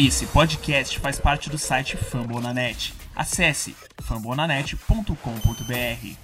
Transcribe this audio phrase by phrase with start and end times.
[0.00, 2.94] Esse podcast faz parte do site Fambonanet.
[3.16, 6.16] Acesse fambonanet.com.br.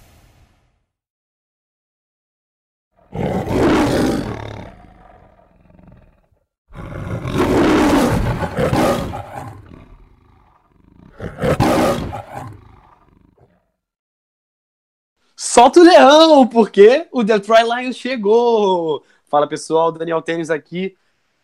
[15.35, 19.03] Solta o leão, porque o Detroit Lions chegou.
[19.25, 20.95] Fala pessoal, Daniel Tênis aqui.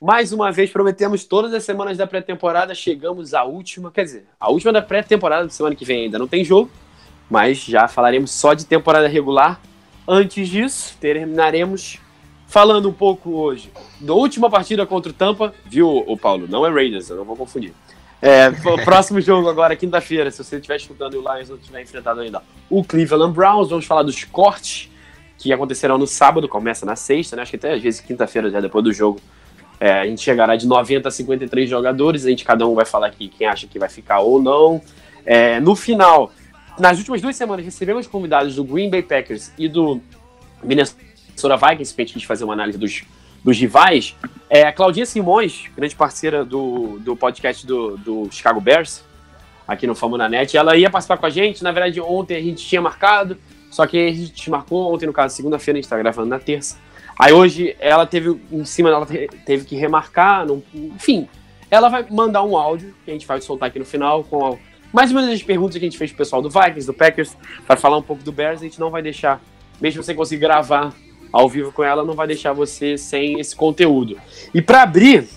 [0.02, 2.73] Mais uma vez, prometemos todas as semanas da pré-temporada.
[2.73, 6.27] Chegamos à última, quer dizer, a última da pré-temporada da semana que vem ainda não
[6.27, 6.71] tem jogo,
[7.30, 9.61] mas já falaremos só de temporada regular.
[10.08, 11.99] Antes disso, terminaremos
[12.48, 15.53] falando um pouco hoje da última partida contra o Tampa.
[15.67, 16.47] Viu, o Paulo?
[16.49, 17.72] Não é Raiders, eu não vou confundir.
[18.20, 21.80] É, o próximo jogo agora, quinta-feira, se você estiver escutando e o Lions não tiver
[21.80, 22.41] enfrentado ainda
[22.72, 24.89] o Cleveland Browns, vamos falar dos cortes
[25.38, 27.44] que acontecerão no sábado, começa na sexta, né?
[27.44, 29.22] Acho que até às vezes quinta-feira, já depois do jogo,
[29.81, 33.08] é, a gente chegará de 90 a 53 jogadores, a gente cada um vai falar
[33.08, 34.80] aqui quem acha que vai ficar ou não.
[35.26, 36.31] É, no final,
[36.78, 40.00] nas últimas duas semanas, recebemos convidados do Green Bay Packers e do
[40.64, 43.02] Minnesota Vikings, para a gente fazer uma análise dos,
[43.44, 44.16] dos rivais.
[44.47, 49.03] É, a Claudinha Simões, grande parceira do, do podcast do, do Chicago Bears,
[49.67, 51.64] aqui no Famo na Net, ela ia participar com a gente.
[51.64, 53.36] Na verdade, ontem a gente tinha marcado,
[53.72, 56.77] só que a gente marcou ontem, no caso, segunda-feira, a gente está gravando na terça.
[57.22, 59.05] Aí hoje ela teve, em cima ela
[59.45, 61.30] teve que remarcar, não, enfim.
[61.69, 64.58] Ela vai mandar um áudio que a gente vai soltar aqui no final com
[64.91, 67.38] mais ou menos as perguntas que a gente fez pro pessoal do Vikings, do Packers,
[67.67, 68.59] para falar um pouco do Bears.
[68.61, 69.39] A gente não vai deixar,
[69.80, 70.95] mesmo você conseguir gravar
[71.31, 74.19] ao vivo com ela, não vai deixar você sem esse conteúdo.
[74.52, 75.30] E para abrir,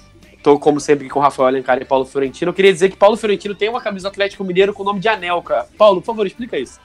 [0.44, 2.50] Tô, como sempre, com Rafael Alencar e Paulo Fiorentino.
[2.50, 5.08] Eu queria dizer que Paulo Fiorentino tem uma camisa Atlético Mineiro com o nome de
[5.08, 5.64] Anelca.
[5.78, 6.78] Paulo, por favor, explica isso.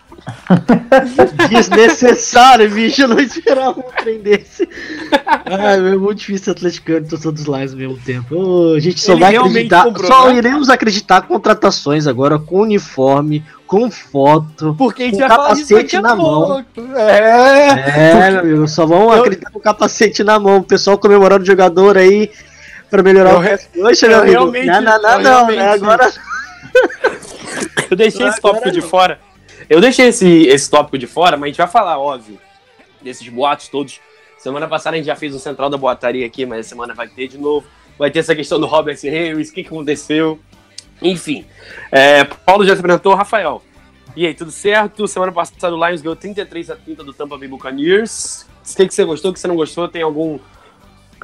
[1.49, 3.01] Desnecessário, bicho.
[3.01, 4.65] Eu não esperava um trem desse.
[5.45, 8.33] Ai, é muito difícil atleticano e torcedor dos Lions ao mesmo tempo.
[8.33, 9.83] Oh, a gente só Ele vai acreditar.
[9.83, 10.37] Comprou, só né?
[10.37, 16.63] iremos acreditar contratações agora com uniforme, com foto, Porque a gente com capacete na mão.
[16.95, 19.19] É, é meu amigo, só vão eu...
[19.19, 20.59] acreditar com capacete na mão.
[20.59, 22.31] O pessoal comemorando o jogador aí
[22.89, 23.69] pra melhorar eu o resto.
[23.71, 24.31] Poxa, meu amigo.
[24.31, 25.69] Realmente, não, não, não, não, né?
[25.69, 26.11] Agora.
[27.89, 29.19] eu deixei esse tópico de fora.
[29.69, 32.39] Eu deixei esse, esse tópico de fora, mas a gente vai falar, óbvio,
[33.01, 33.99] desses boatos todos.
[34.37, 37.07] Semana passada a gente já fez o Central da Boataria aqui, mas essa semana vai
[37.07, 37.67] ter de novo.
[37.97, 40.39] Vai ter essa questão do Robert Harris, o que, que aconteceu.
[41.01, 41.45] Enfim,
[41.91, 43.61] é, Paulo já se apresentou, Rafael.
[44.15, 45.07] E aí, tudo certo?
[45.07, 48.45] Semana passada o Lions ganhou 33 a 30 do Tampa Bay Buccaneers.
[48.69, 49.87] O que, que você gostou, o que você não gostou?
[49.87, 50.39] Tem algum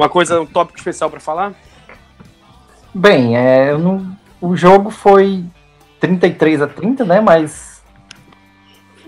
[0.04, 1.54] uma coisa, um tópico especial para falar?
[2.94, 5.44] Bem, é, não, o jogo foi
[6.00, 7.22] 33 a 30, né?
[7.22, 7.84] Mas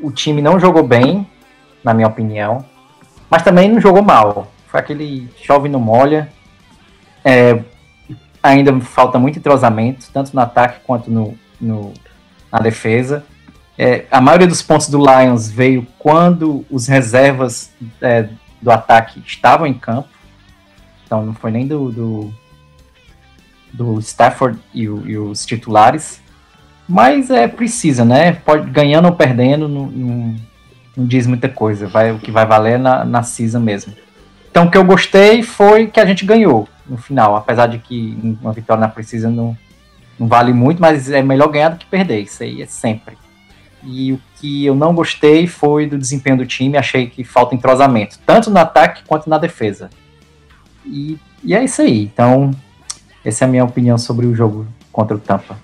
[0.01, 1.27] o time não jogou bem,
[1.83, 2.65] na minha opinião.
[3.29, 4.51] Mas também não jogou mal.
[4.67, 6.29] Foi aquele chove no molha.
[7.23, 7.61] É,
[8.41, 11.93] ainda falta muito entrosamento, tanto no ataque quanto no, no
[12.51, 13.25] na defesa.
[13.77, 17.71] É, a maioria dos pontos do Lions veio quando os reservas
[18.01, 18.29] é,
[18.61, 20.09] do ataque estavam em campo.
[21.07, 22.34] Então não foi nem do, do,
[23.73, 26.22] do Stafford e, o, e, os titulares.
[26.88, 28.34] Mas é precisa, né?
[28.34, 30.35] Pode, ganhando ou perdendo, não, não,
[30.96, 31.88] não, diz muita coisa.
[31.88, 33.94] Vai, o que vai valer na, na season mesmo.
[34.51, 37.38] Então o que eu gostei foi que a gente ganhou no final.
[37.38, 39.57] Apesar de que uma vitória na precisa não,
[40.19, 42.19] não vale muito, mas é melhor ganhar do que perder.
[42.19, 43.17] Isso aí é sempre.
[43.81, 46.78] E o que eu não gostei foi do desempenho do time.
[46.78, 49.90] Achei que falta entrosamento, tanto no ataque quanto na defesa.
[50.87, 52.03] E, e é isso aí.
[52.03, 52.51] Então,
[53.23, 55.57] essa é a minha opinião sobre o jogo contra o Tampa.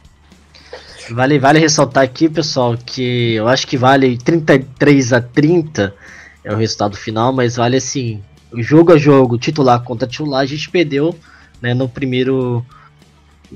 [1.11, 5.93] Vale, vale ressaltar aqui, pessoal, que eu acho que vale 33 a 30
[6.43, 8.21] é o resultado final, mas vale assim,
[8.57, 11.17] jogo a jogo, titular contra titular, a gente perdeu,
[11.61, 12.65] né, no primeiro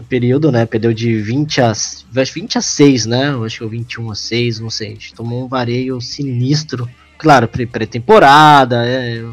[0.10, 1.74] período, né, perdeu de 20 a
[2.12, 3.30] 20 a 6, né?
[3.30, 4.90] Eu acho que é 21 a 6, não sei.
[4.90, 6.88] A gente tomou um vareio sinistro.
[7.18, 9.24] Claro, pré-temporada, é,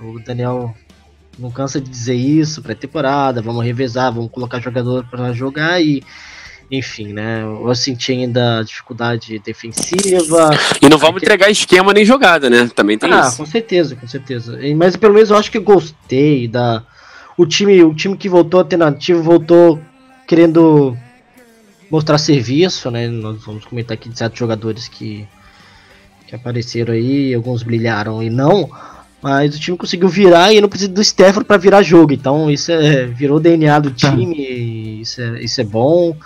[0.00, 0.74] o Daniel
[1.40, 6.02] não cansa de dizer isso, pré-temporada, vamos revezar, vamos colocar jogador para jogar e
[6.70, 7.42] enfim, né?
[7.42, 10.50] Eu senti ainda dificuldade defensiva.
[10.80, 12.70] E não vamos entregar esquema nem jogada, né?
[12.72, 13.34] Também tem ah, isso.
[13.34, 14.56] Ah, com certeza, com certeza.
[14.76, 16.84] Mas pelo menos eu acho que gostei da
[17.36, 19.80] o time, o time que voltou alternativo voltou
[20.28, 20.96] querendo
[21.90, 23.08] mostrar serviço, né?
[23.08, 25.26] Nós vamos comentar aqui de certos jogadores que
[26.28, 28.70] que apareceram aí, alguns brilharam e não.
[29.22, 32.12] Mas o time conseguiu virar e não precisa do Stafford para virar jogo.
[32.12, 34.10] Então isso é, virou o DNA do tá.
[34.10, 36.16] time, isso é, isso é bom.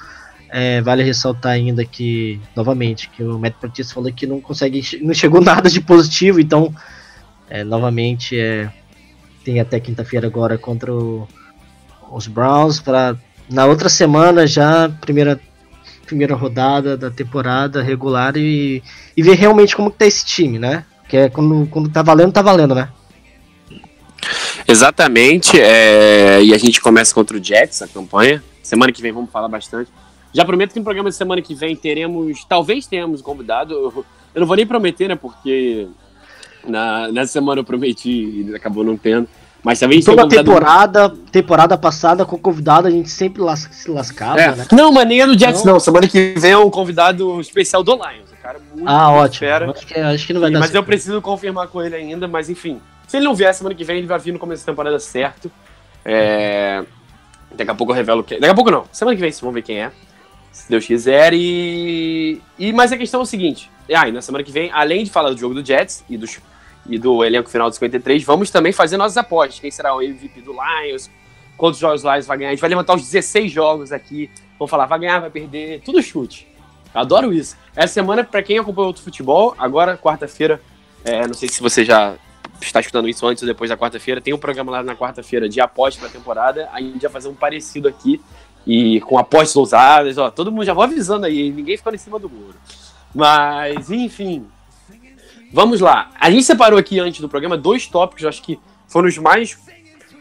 [0.56, 5.12] É, vale ressaltar ainda que, novamente, que o Matt Patricia falou que não consegue, não
[5.12, 6.73] chegou nada de positivo, então,
[7.50, 8.70] é, novamente, é,
[9.44, 11.26] tem até quinta-feira agora contra o,
[12.12, 13.17] os Browns para
[13.50, 15.41] na outra semana já, primeira,
[16.06, 18.81] primeira rodada da temporada regular e,
[19.17, 20.85] e ver realmente como que tá esse time, né?
[21.09, 22.89] Que é quando, quando tá valendo, tá valendo, né?
[24.67, 25.61] Exatamente.
[25.61, 26.43] É...
[26.43, 28.43] E a gente começa contra o Jets, a campanha.
[28.62, 29.91] Semana que vem vamos falar bastante.
[30.33, 33.75] Já prometo que no programa de semana que vem teremos, talvez tenhamos convidado.
[33.75, 34.05] Eu,
[34.35, 35.15] eu não vou nem prometer, né?
[35.15, 35.87] Porque
[36.67, 39.29] na, nessa semana eu prometi e acabou não tendo.
[39.65, 44.55] Mas talvez Toda temporada, temporada passada com convidado a gente sempre las, se lascava, é.
[44.55, 44.67] né?
[44.71, 45.73] Não, mas nem é do Jets, não.
[45.73, 45.81] não.
[45.81, 48.31] Semana que vem é um convidado especial do Lions.
[48.31, 49.49] Um cara muito Ah, ótimo.
[49.71, 50.83] Acho que, acho que não vai dar Mas certo.
[50.83, 52.79] eu preciso confirmar com ele ainda, mas enfim.
[53.09, 55.51] Se ele não vier semana que vem, ele vai vir no começo da temporada certo.
[56.05, 56.85] É...
[57.57, 58.39] Daqui a pouco eu revelo quem.
[58.39, 58.85] Daqui a pouco não.
[58.93, 59.91] Semana que vem, vamos ver quem é.
[60.53, 61.33] Se Deus quiser.
[61.33, 62.41] E.
[62.59, 63.71] e mas a questão é o seguinte.
[63.95, 66.39] Ah, e na semana que vem, além de falar do jogo do Jets e, dos,
[66.87, 69.61] e do elenco final dos 53, vamos também fazer nossas apostas.
[69.61, 71.11] Quem será o MVP do Lions?
[71.57, 72.51] Quantos jogos o Lions vai ganhar?
[72.51, 74.31] A gente vai levantar os 16 jogos aqui.
[74.59, 75.81] Vamos falar, vai ganhar, vai perder.
[75.81, 76.47] Tudo chute.
[76.93, 77.57] Adoro isso.
[77.75, 80.61] Essa semana, para quem acompanha outro futebol, agora, quarta-feira,
[81.05, 82.15] é, não sei se você já
[82.61, 85.61] está escutando isso antes ou depois da quarta-feira, tem um programa lá na quarta-feira de
[85.61, 86.69] apostas para a temporada.
[86.73, 88.21] A gente vai fazer um parecido aqui
[88.67, 90.19] e com apostas ousadas.
[90.19, 92.57] Ó, todo mundo já vou avisando aí, ninguém ficando em cima do muro.
[93.15, 94.47] Mas, enfim.
[95.55, 96.11] Vamos lá.
[96.19, 98.59] A gente separou aqui antes do programa dois tópicos, acho que
[98.89, 99.56] foram os mais.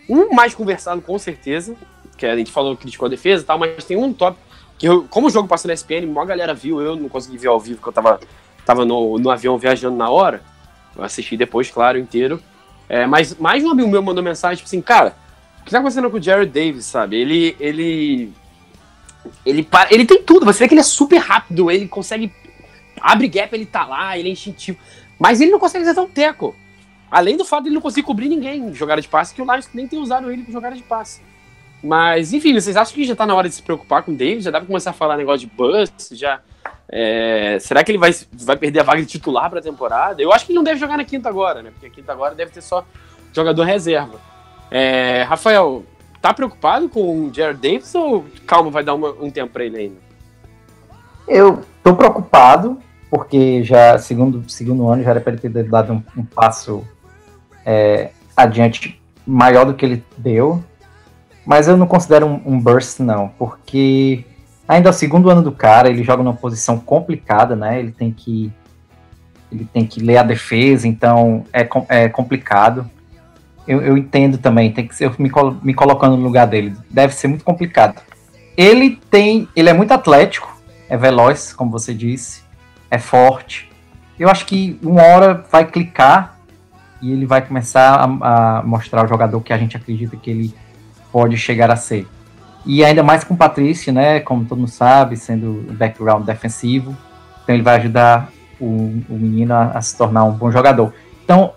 [0.07, 1.75] Um mais conversado, com certeza,
[2.15, 4.45] que a gente falou criticou a defesa e tal, mas tem um tópico
[4.77, 7.47] que, eu, como o jogo passou na SPN, a galera viu, eu não consegui ver
[7.47, 8.19] ao vivo, porque eu tava,
[8.63, 10.44] tava no, no avião viajando na hora.
[10.95, 12.39] Eu assisti depois, claro, inteiro.
[12.88, 15.15] É, mas mais um amigo meu mandou mensagem, tipo assim, cara,
[15.62, 17.15] o que tá acontecendo com o Jared Davis, sabe?
[17.15, 17.57] Ele.
[17.59, 18.31] Ele.
[19.44, 22.31] Ele, ele tem tudo, você vê que ele é super rápido, ele consegue
[23.03, 24.77] abre gap, ele tá lá, ele é instintivo.
[25.23, 26.53] Mas ele não consegue acertar um teco.
[27.09, 29.45] Além do fato de ele não conseguir cobrir ninguém em jogada de passe, que o
[29.49, 31.21] Lions nem tem usado ele para jogada de passe.
[31.81, 34.43] Mas, enfim, vocês acham que já tá na hora de se preocupar com o Davis?
[34.43, 36.13] Já dá pra começar a falar negócio de bust?
[36.13, 36.41] Já,
[36.89, 37.57] é...
[37.61, 40.21] será que ele vai, vai perder a vaga de titular pra temporada?
[40.21, 41.71] Eu acho que ele não deve jogar na quinta agora, né?
[41.71, 42.85] Porque a quinta agora deve ter só
[43.31, 44.19] jogador reserva.
[44.69, 45.23] É...
[45.23, 45.85] Rafael,
[46.21, 49.77] tá preocupado com o Jared Davis ou calma, vai dar uma, um tempo pra ele
[49.77, 49.97] ainda?
[51.29, 52.77] Eu tô preocupado,
[53.13, 56.83] porque já segundo segundo ano já era para ele ter dado um, um passo
[57.63, 60.63] é, adiante maior do que ele deu,
[61.45, 64.25] mas eu não considero um, um, burst não, porque
[64.68, 67.80] ainda é o segundo ano do cara, ele joga numa posição complicada, né?
[67.80, 68.51] Ele tem que
[69.51, 72.89] ele tem que ler a defesa, então é, é complicado.
[73.68, 75.31] Eu, eu entendo também, tem que ser, eu me,
[75.62, 78.01] me colocando no lugar dele, deve ser muito complicado.
[78.57, 80.51] Ele tem, ele é muito atlético,
[80.89, 82.43] é veloz, como você disse,
[82.94, 83.72] é forte.
[84.19, 86.38] Eu acho que uma hora vai clicar
[87.01, 90.56] e ele vai começar a, a mostrar o jogador que a gente acredita que ele
[91.12, 92.07] pode chegar a ser.
[92.63, 94.19] E ainda mais com o Patrício, né?
[94.19, 96.95] Como todo mundo sabe, sendo background defensivo.
[97.44, 98.30] Então ele vai ajudar
[98.60, 100.94] o, o menino a, a, se tornar um bom jogador.
[101.25, 101.54] Então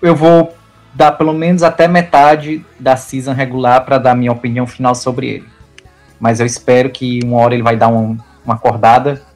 [0.00, 0.56] eu vou
[0.94, 5.48] dar pelo menos até metade da season regular para dar minha opinião final sobre ele.
[6.18, 9.27] Mas eu espero que uma hora ele vai dar um, uma acordada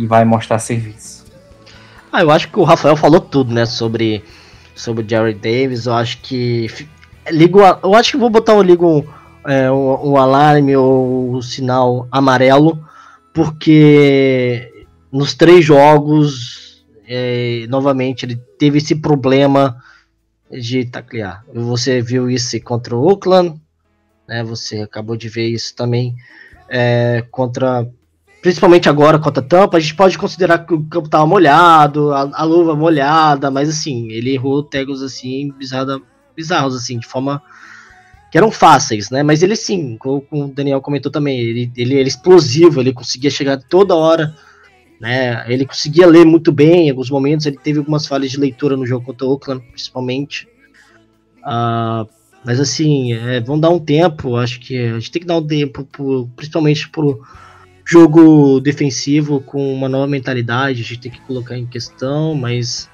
[0.00, 1.26] e vai mostrar serviço.
[2.10, 4.24] Ah, eu acho que o Rafael falou tudo, né, sobre
[4.74, 5.84] sobre o Jerry Davis.
[5.84, 6.68] Eu acho que
[7.30, 9.06] ligo, eu acho que vou botar um ligo
[9.46, 12.82] é, um, um alarme ou um sinal amarelo,
[13.34, 14.72] porque
[15.12, 19.76] nos três jogos é, novamente ele teve esse problema
[20.50, 21.44] de taclear.
[21.52, 23.60] Você viu isso contra o Oakland,
[24.26, 24.42] né?
[24.44, 26.16] Você acabou de ver isso também
[26.70, 27.86] é, contra
[28.40, 32.30] principalmente agora contra a Tampa, a gente pode considerar que o campo estava molhado, a,
[32.32, 36.00] a, luva molhada, mas assim, ele errou tegos assim, bizarra,
[36.34, 37.42] bizarros, assim, de forma
[38.30, 39.22] que eram fáceis, né?
[39.22, 43.58] Mas ele sim, como o Daniel comentou também, ele, ele era explosivo, ele conseguia chegar
[43.58, 44.34] toda hora,
[45.00, 45.44] né?
[45.52, 48.86] Ele conseguia ler muito bem em alguns momentos, ele teve algumas falhas de leitura no
[48.86, 50.48] jogo contra o Oakland, principalmente.
[51.40, 52.08] Uh,
[52.44, 55.46] mas assim, é, vão dar um tempo, acho que a gente tem que dar um
[55.46, 57.20] tempo, pro, principalmente pro
[57.90, 62.88] jogo defensivo com uma nova mentalidade, a gente tem que colocar em questão, mas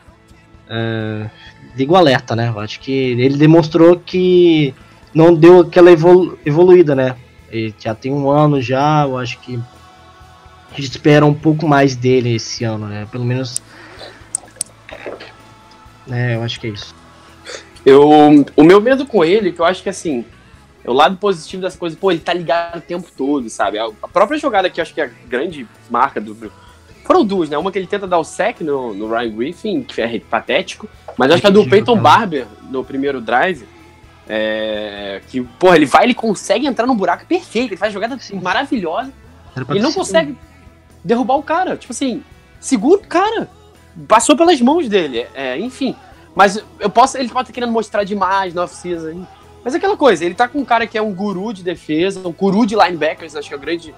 [0.71, 1.29] é,
[1.77, 2.49] ligo alerta, né?
[2.49, 4.75] Eu acho que ele demonstrou que
[5.13, 7.15] não deu aquela evolu evoluída, né?
[7.51, 9.61] Ele já tem um ano já, eu acho que
[10.73, 13.07] a gente espera um pouco mais dele esse ano, né?
[13.13, 13.61] Pelo menos.
[16.11, 16.95] É, eu acho que é isso.
[17.85, 18.09] Eu,
[18.57, 20.25] o meu medo com ele, que eu acho que assim,
[20.87, 23.79] o lado positivo das coisas, pô, ele tá ligado o tempo todo, sabe?
[23.79, 26.53] A própria jogada que eu acho que é a grande marca do.
[27.05, 27.59] Foram duas, né?
[27.59, 31.31] Uma que ele tenta dar o sec no, no Ryan Griffin, que é patético, mas
[31.31, 33.67] acho que a do Peyton Barber, no primeiro drive,
[34.29, 38.41] É, que, porra, ele vai, ele consegue entrar no buraco perfeito, ele faz jogada assim,
[38.41, 39.13] maravilhosa.
[39.71, 40.37] Ele não consegue
[41.05, 41.77] derrubar o cara.
[41.77, 42.25] Tipo assim,
[42.59, 43.49] segura o cara.
[44.09, 45.27] Passou pelas mãos dele.
[45.33, 45.95] É, enfim.
[46.35, 47.17] Mas eu posso.
[47.17, 49.25] Ele pode estar querendo mostrar demais na off-season.
[49.67, 52.21] Mas é aquela coisa, ele tá com um cara que é um guru de defesa,
[52.21, 53.93] um guru de linebackers, acho que é a grande.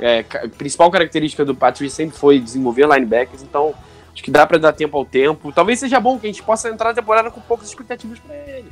[0.00, 0.24] É,
[0.58, 3.72] principal característica do Patrick sempre foi desenvolver linebackers, então
[4.12, 5.52] acho que dá para dar tempo ao tempo.
[5.52, 8.66] Talvez seja bom que a gente possa entrar na temporada com poucas expectativas para ele.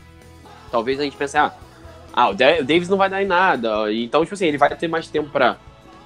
[0.68, 1.54] Talvez a gente pense, ah,
[2.12, 3.92] ah, o Davis não vai dar em nada.
[3.92, 5.56] Então, tipo assim, ele vai ter mais tempo para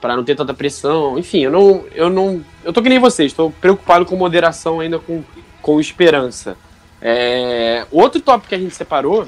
[0.03, 1.19] para não ter tanta pressão.
[1.19, 4.99] Enfim, eu não eu não eu tô que nem vocês, estou preocupado com moderação ainda
[4.99, 5.25] com
[5.63, 6.59] com esperança.
[7.01, 9.27] É, outro tópico que a gente separou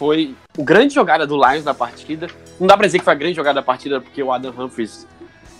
[0.00, 2.26] foi o grande jogada do Lions na partida.
[2.58, 5.06] Não dá pra dizer que foi a grande jogada da partida, porque o Adam Humphries,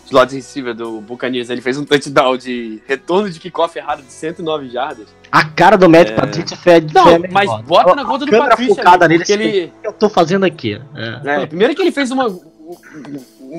[0.07, 4.71] slot receiver do Buccaneers, ele fez um touchdown de retorno de kickoff errado de 109
[4.71, 5.09] jardas.
[5.31, 6.13] A cara do Matt é...
[6.13, 9.73] Patrícia foi, Não, mas bota na conta do Patrícia ali, nele, porque ele...
[9.85, 10.81] eu tô fazendo aqui.
[10.95, 11.43] É.
[11.43, 12.35] É, primeiro que ele fez uma...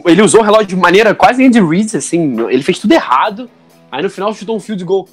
[0.08, 3.48] Ele usou o relógio de maneira quase Andy Reid, assim, ele fez tudo errado.
[3.92, 5.08] Aí no final chutou um field goal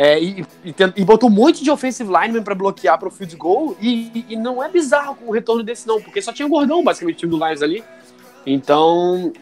[0.00, 3.34] é, e, e, e, botou um monte de offensive lineman para bloquear para o field
[3.34, 3.76] goal.
[3.82, 7.16] E, e, não é bizarro com o retorno desse, não, porque só tinha gordão, basicamente,
[7.16, 7.82] o time do Lions ali.
[8.46, 9.32] Então,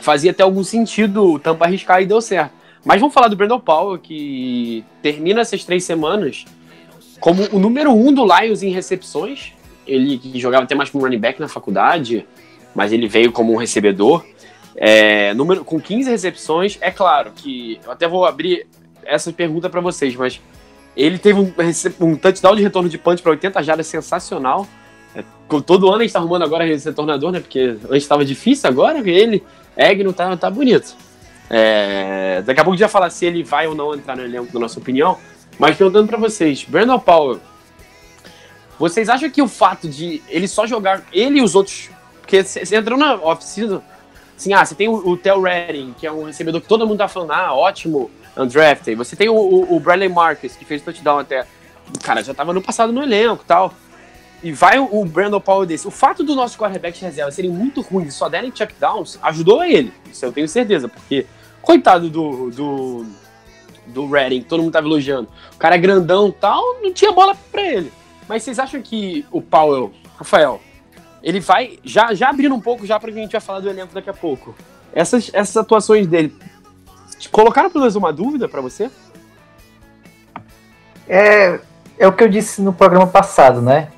[0.00, 2.52] fazia até algum sentido o Tampa arriscar e deu certo.
[2.84, 6.44] Mas vamos falar do Brandon Powell, que termina essas três semanas
[7.18, 9.54] como o número um do Lions em recepções.
[9.86, 12.26] Ele que jogava até mais como running back na faculdade,
[12.74, 14.22] mas ele veio como um recebedor.
[14.76, 18.66] É, número, com 15 recepções, é claro que eu até vou abrir
[19.06, 20.40] essa pergunta para vocês, mas
[20.96, 21.52] ele teve um,
[22.00, 24.66] um touchdown de retorno de punch para 80 jardas sensacional.
[25.14, 25.24] É,
[25.66, 27.40] todo ano a gente tá arrumando agora esse retornador, né?
[27.40, 29.42] Porque antes estava difícil, agora ele,
[29.76, 30.94] Egno, tá, tá bonito.
[31.50, 34.24] É, daqui a pouco a gente vai falar se ele vai ou não entrar no
[34.24, 35.18] elenco, na nossa opinião.
[35.58, 37.40] Mas perguntando para vocês, Brandon Powell,
[38.78, 41.90] vocês acham que o fato de ele só jogar, ele e os outros.
[42.20, 43.82] Porque você entrou na off-season,
[44.36, 46.98] assim, ah, você tem o, o Tel Redding, que é um recebedor que todo mundo
[46.98, 48.96] tá falando, ah, ótimo, undrafted.
[48.96, 51.46] Você tem o, o, o Bradley Marcus, que fez touchdown até.
[52.02, 53.74] Cara, já tava no passado no elenco e tal.
[54.42, 55.86] E vai o, o Brandon Powell desse.
[55.86, 59.92] O fato do nosso quarterback de reserva serem muito ruins só derem checkdowns ajudou ele.
[60.10, 61.26] Isso eu tenho certeza, porque,
[61.62, 63.06] coitado do, do,
[63.86, 65.28] do Redding, todo mundo tava elogiando.
[65.54, 67.92] O cara é grandão tal, não tinha bola pra ele.
[68.28, 70.60] Mas vocês acham que o Powell, Rafael,
[71.22, 71.78] ele vai.
[71.82, 74.10] Já, já abrindo um pouco, já pra que a gente vai falar do elenco daqui
[74.10, 74.54] a pouco.
[74.92, 76.34] Essas, essas atuações dele
[77.30, 78.90] Colocaram pelo menos uma dúvida para você?
[81.08, 81.60] É,
[81.98, 83.88] é o que eu disse no programa passado, né?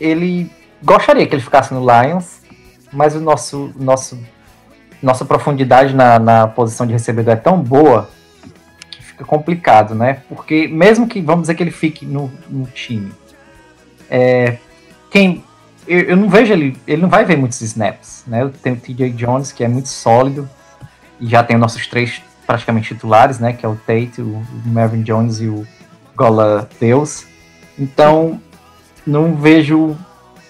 [0.00, 0.50] Ele
[0.82, 2.40] gostaria que ele ficasse no Lions,
[2.92, 4.18] mas o nosso, nosso
[5.02, 8.08] nossa profundidade na, na posição de recebedor é tão boa
[8.90, 10.22] que fica complicado, né?
[10.28, 13.12] Porque mesmo que, vamos dizer que ele fique no, no time,
[14.08, 14.58] é,
[15.10, 15.44] quem
[15.86, 18.42] eu, eu, não vejo ele, ele não vai ver muitos snaps, né?
[18.42, 20.48] Eu tenho o TJ Jones, que é muito sólido,
[21.22, 23.52] já tem os nossos três praticamente titulares, né?
[23.52, 25.66] Que é o Tate, o Marvin Jones e o
[26.16, 27.26] Gola Deus.
[27.78, 28.40] Então,
[29.06, 29.96] não vejo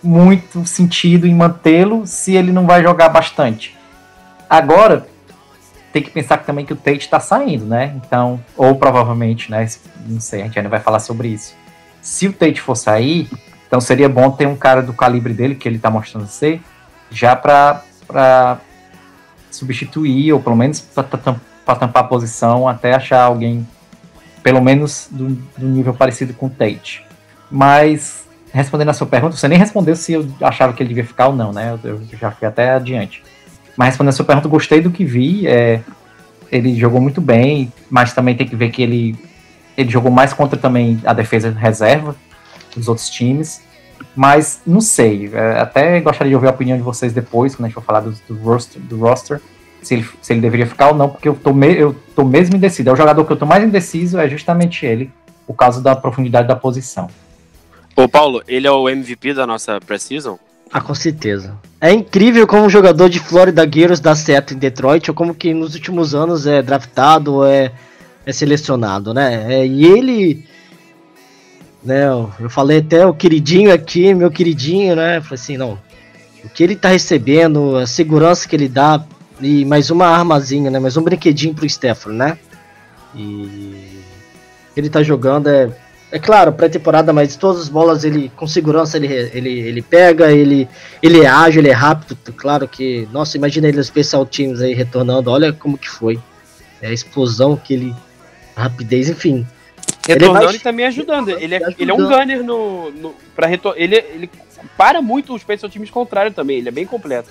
[0.03, 3.77] muito sentido em mantê-lo se ele não vai jogar bastante.
[4.51, 5.07] Agora,
[5.93, 7.93] tem que pensar também que o Tate está saindo, né?
[7.97, 9.69] Então, ou provavelmente, né?
[10.07, 11.55] Não sei, a gente ainda vai falar sobre isso.
[12.01, 13.31] Se o Tate for sair,
[13.67, 16.61] então seria bom ter um cara do calibre dele, que ele está mostrando ser,
[17.11, 17.83] já para
[19.57, 23.67] substituir, ou pelo menos para tampar a posição, até achar alguém,
[24.43, 27.05] pelo menos do, do, nível parecido com o Tate.
[27.51, 31.29] Mas, respondendo a sua pergunta, você nem respondeu se eu achava que ele devia ficar
[31.29, 31.79] ou não, né?
[31.85, 33.23] Eu, eu já fui até adiante.
[33.77, 35.47] Mas respondendo a sua pergunta, gostei do que vi.
[35.47, 35.81] É,
[36.51, 39.17] ele jogou muito bem, mas também tem que ver que ele,
[39.77, 42.15] ele jogou mais contra também a defesa reserva
[42.77, 43.63] dos outros times.
[44.15, 47.69] Mas não sei, é, até gostaria de ouvir a opinião de vocês depois, quando a
[47.69, 49.41] gente for falar do, do, roster, do roster
[49.83, 52.57] se, ele, se ele deveria ficar ou não, porque eu tô, me, eu tô mesmo
[52.57, 52.89] indeciso.
[52.89, 55.11] É o jogador que eu tô mais indeciso, é justamente ele,
[55.47, 57.09] por causa da profundidade da posição.
[57.97, 60.37] Ô Paulo, ele é o MVP da nossa Precision?
[60.73, 61.55] Ah, com certeza.
[61.81, 65.53] É incrível como um jogador de Florida Gators dá certo em Detroit, ou como que
[65.53, 67.73] nos últimos anos é draftado ou é,
[68.25, 69.53] é selecionado, né?
[69.53, 70.47] É, e ele
[71.85, 72.05] né?
[72.07, 75.21] Eu falei até o queridinho aqui, meu queridinho, né?
[75.21, 75.79] Falei assim, não.
[76.45, 79.05] O que ele tá recebendo, a segurança que ele dá,
[79.41, 80.79] e mais uma armazinha, né?
[80.79, 82.39] Mais um brinquedinho pro Stefano, né?
[83.15, 84.01] E
[84.77, 85.71] ele tá jogando, é,
[86.11, 90.69] é claro, pré-temporada, mas todas as bolas ele com segurança ele, ele, ele pega, ele,
[91.03, 94.75] ele é ágil, ele é rápido, claro que, nossa, imagina ele no Special Teams aí
[94.75, 96.19] retornando, olha como que foi.
[96.81, 97.95] É a explosão que ele,
[98.57, 99.47] a rapidez, enfim.
[100.07, 101.29] Retornando vai- e também ajudando.
[101.31, 102.19] Ele é, Vai ele é um ajudando.
[102.19, 104.31] gunner no, no, pra retor ele, ele
[104.77, 106.59] para muito os special times contrários também.
[106.59, 107.29] Ele é bem completo.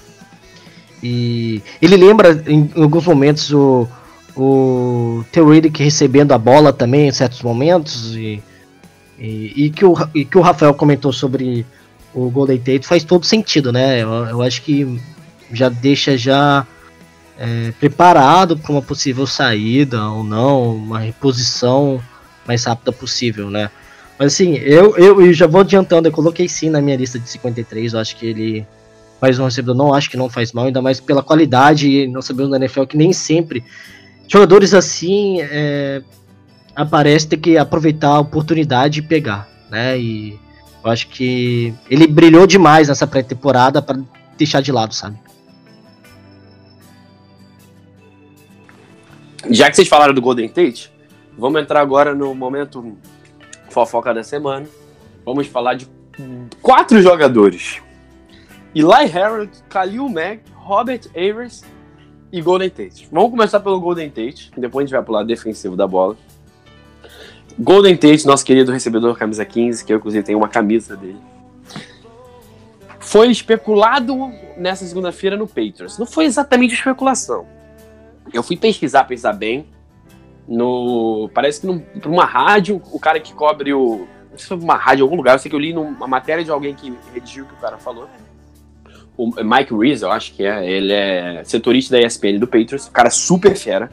[1.03, 3.87] E ele lembra em, em alguns momentos o,
[4.35, 8.15] o Theo Riddick recebendo a bola também em certos momentos.
[8.15, 8.41] E,
[9.19, 11.65] e, e que o, e que o Rafael comentou sobre
[12.13, 14.01] o Golden Tate faz todo sentido, né?
[14.01, 14.99] Eu, eu acho que
[15.51, 16.65] já deixa já
[17.37, 22.01] é, preparado para uma possível saída ou não, uma reposição
[22.47, 23.69] mais rápida possível, né?
[24.17, 27.27] Mas assim, eu, eu, eu já vou adiantando, eu coloquei sim na minha lista de
[27.27, 28.67] 53, eu acho que ele
[29.19, 32.25] faz um recebedor, não acho que não faz mal, ainda mais pela qualidade, e nós
[32.25, 33.63] sabemos na NFL que nem sempre
[34.27, 36.01] jogadores assim é,
[36.75, 39.99] aparece ter que aproveitar a oportunidade e pegar, né?
[39.99, 40.39] E
[40.83, 43.99] eu acho que ele brilhou demais nessa pré-temporada para
[44.37, 45.17] deixar de lado, sabe?
[49.49, 50.90] Já que vocês falaram do Golden Tate,
[51.37, 52.97] vamos entrar agora no momento
[53.69, 54.67] fofoca da semana.
[55.25, 55.87] Vamos falar de
[56.61, 57.81] quatro jogadores.
[58.73, 61.63] Eli Harold, Khalil Mack, Robert Ayers
[62.31, 63.07] e Golden Tate.
[63.11, 66.15] Vamos começar pelo Golden Tate, depois a gente vai pro lado defensivo da bola.
[67.59, 71.19] Golden Tate, nosso querido recebedor camisa 15, que eu inclusive tenho uma camisa dele.
[72.99, 74.15] Foi especulado
[74.55, 75.97] nessa segunda-feira no Patriots.
[75.97, 77.45] Não foi exatamente especulação.
[78.33, 79.65] Eu fui pesquisar, pesquisar bem.
[80.51, 81.29] No.
[81.33, 84.07] Parece que num, pra uma rádio, o cara que cobre o.
[84.29, 86.07] Não sei se foi uma rádio em algum lugar, eu sei que eu li numa
[86.07, 88.09] matéria de alguém que redigiu o que o cara falou.
[89.17, 90.69] O Mike Reese, eu acho que é.
[90.69, 93.89] Ele é setorista da ESPN do Patriots, cara super fera.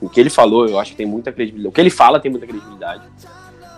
[0.00, 1.68] O que ele falou, eu acho que tem muita credibilidade.
[1.68, 3.02] O que ele fala tem muita credibilidade.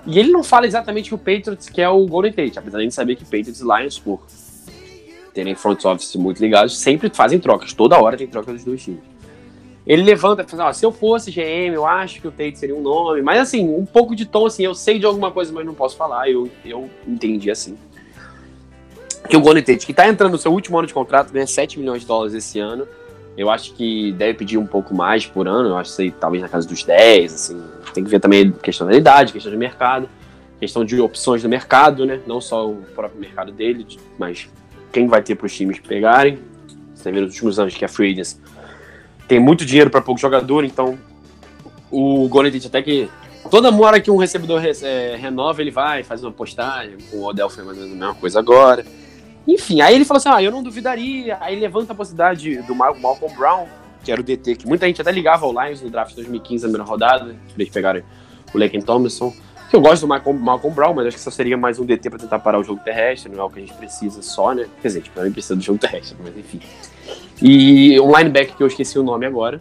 [0.07, 2.85] E ele não fala exatamente que o Patriots quer o Golden Tate, apesar de a
[2.85, 4.21] gente saber que Patriots e Lions, por
[5.35, 7.73] terem front office muito ligados, sempre fazem trocas.
[7.73, 9.01] Toda hora tem troca dos dois times.
[9.87, 12.77] Ele levanta e fala, ó, se eu fosse GM, eu acho que o Tate seria
[12.77, 13.23] um nome.
[13.23, 15.97] Mas assim, um pouco de tom, assim, eu sei de alguma coisa, mas não posso
[15.97, 16.31] falar.
[16.31, 17.77] Eu, eu entendi assim.
[19.29, 21.79] Que o Golden Tate, que tá entrando no seu último ano de contrato, ganha 7
[21.79, 22.87] milhões de dólares esse ano.
[23.37, 25.71] Eu acho que deve pedir um pouco mais por ano.
[25.71, 27.63] Eu acho que talvez na casa dos 10, assim.
[27.95, 30.09] Tem que ver também questão da idade, questão de mercado,
[30.59, 32.21] questão de opções do mercado, né?
[32.27, 33.87] Não só o próprio mercado dele,
[34.19, 34.49] mas
[34.93, 36.39] quem vai ter para os times pegarem.
[36.95, 38.15] Você vê nos últimos anos que a Free
[39.31, 40.99] tem muito dinheiro para pouco jogador, então
[41.89, 43.09] o Golden Tate até que
[43.49, 47.49] toda hora que um recebedor re- é, renova, ele vai, faz uma postagem, o Odell
[47.49, 48.85] foi mais ou menos a mesma coisa agora.
[49.47, 51.39] Enfim, aí ele falou assim: ah, eu não duvidaria.
[51.41, 53.67] Aí levanta a possibilidade do Mal- Malcolm Brown,
[54.03, 56.65] que era o DT, que muita gente até ligava ao Lions no draft de 2015,
[56.65, 58.03] na primeira rodada, eles pegarem
[58.53, 59.33] o Laken Thompson.
[59.73, 62.19] Eu gosto do Malcolm, Malcolm Brown, mas acho que só seria mais um DT pra
[62.19, 64.67] tentar parar o jogo terrestre, não é o que a gente precisa só, né?
[64.83, 66.61] Quer dizer, tipo, também precisa do jogo terrestre, mas enfim.
[67.41, 69.61] E um linebacker que eu esqueci o nome agora.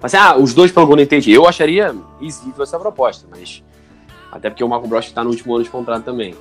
[0.00, 3.62] Mas ah, os dois pelo Golden Tate, eu acharia risível essa proposta, mas.
[4.32, 6.34] Até porque o Malcolm Brown está no último ano de contrato também.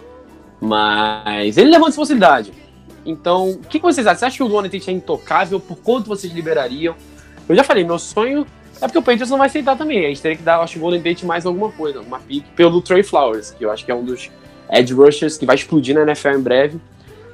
[0.59, 2.51] Mas ele levanta essa possibilidade.
[3.05, 4.19] Então, o que, que vocês acham?
[4.19, 5.59] Você acha que o Golden Tate é intocável?
[5.59, 6.95] Por quanto vocês liberariam?
[7.47, 8.45] Eu já falei, meu sonho
[8.81, 10.05] é porque o Patriots não vai aceitar também.
[10.05, 12.81] A gente teria que dar, acho, o Golden Tate mais alguma coisa, alguma pick pelo
[12.81, 14.29] Trey Flowers, que eu acho que é um dos
[14.71, 16.81] edge rushers que vai explodir na NFL em breve.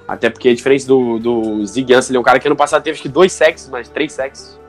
[0.07, 2.95] Até porque, diferente do, do Zig Ansah, ele é um cara que ano passado teve
[2.95, 4.59] acho que dois sacks, mas três sacks.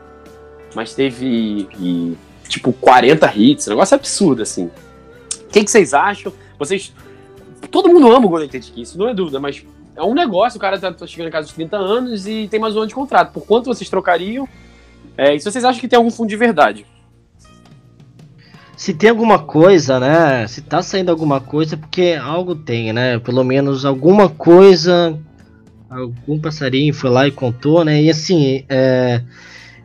[0.74, 2.16] Mas teve, e,
[2.48, 3.66] tipo, 40 hits.
[3.66, 4.66] Um negócio absurdo, assim.
[4.66, 6.32] O que, que vocês acham?
[6.58, 6.92] Vocês.
[7.70, 9.64] Todo mundo ama o Golden Tate aqui, isso não é dúvida, mas
[9.96, 10.56] é um negócio.
[10.56, 12.88] O cara tá, tá chegando em casa dos 30 anos e tem mais um ano
[12.88, 13.32] de contrato.
[13.32, 14.48] Por quanto vocês trocariam?
[15.16, 16.86] É, e se vocês acham que tem algum fundo de verdade?
[18.76, 20.46] Se tem alguma coisa, né?
[20.48, 23.18] Se tá saindo alguma coisa, é porque algo tem, né?
[23.18, 25.18] Pelo menos alguma coisa.
[25.88, 28.02] Algum passarinho foi lá e contou, né?
[28.02, 29.22] E assim, é,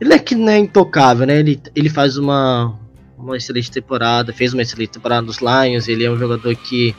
[0.00, 1.38] ele é que não é intocável, né?
[1.38, 2.76] Ele, ele faz uma,
[3.16, 5.86] uma excelente temporada, fez uma excelente temporada nos Lions.
[5.86, 6.94] Ele é um jogador que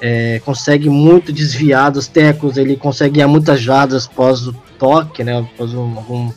[0.00, 5.24] é, consegue muito desviar dos tecos, ele consegue ir a muitas jardas após o toque,
[5.24, 5.38] né?
[5.38, 6.32] Após um,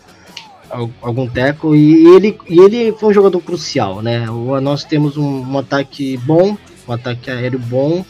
[1.01, 4.25] algum teco e ele, e ele foi um jogador crucial, né?
[4.61, 6.57] Nós temos um, um ataque bom,
[6.87, 8.05] um ataque aéreo bom,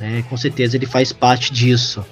[0.00, 0.24] né?
[0.28, 2.04] com certeza ele faz parte disso.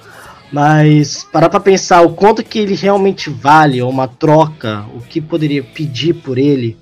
[0.52, 5.62] Mas parar para pensar o quanto que ele realmente vale, uma troca, o que poderia
[5.62, 6.76] pedir por ele,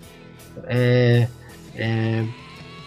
[0.66, 1.26] é,
[1.74, 2.24] é,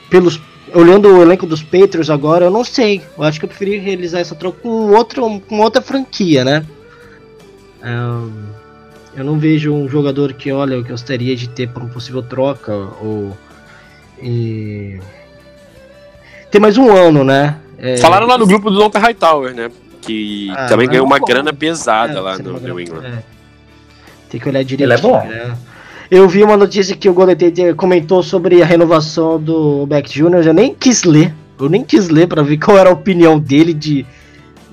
[0.09, 0.39] pelos
[0.73, 3.01] olhando o elenco dos Patriots agora, eu não sei.
[3.17, 6.65] Eu acho que eu preferi realizar essa troca com outro, com outra franquia, né?
[7.81, 8.31] Ahn,
[9.15, 12.73] eu não vejo um jogador que, olha, eu gostaria de ter para uma possível troca
[13.01, 13.35] ou
[14.21, 14.99] e...
[16.51, 17.57] ter mais um ano, né?
[17.77, 19.69] É, Falaram lá no grupo do Donta Hightower, né?
[20.01, 21.25] Que Ah, também ganhou uma bom.
[21.25, 23.03] grana pesada é, lá no New England.
[23.05, 23.23] é.
[24.29, 25.27] Tem que olhar direitinho, Ele é bom.
[25.27, 25.57] né?
[26.11, 30.45] Eu vi uma notícia que o Golden Tate comentou sobre a renovação do Beck Jr.
[30.47, 31.33] Eu nem quis ler.
[31.59, 34.05] Eu nem quis ler para ver qual era a opinião dele de,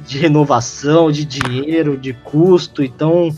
[0.07, 2.83] de renovação, de dinheiro, de custo.
[2.83, 3.35] Então,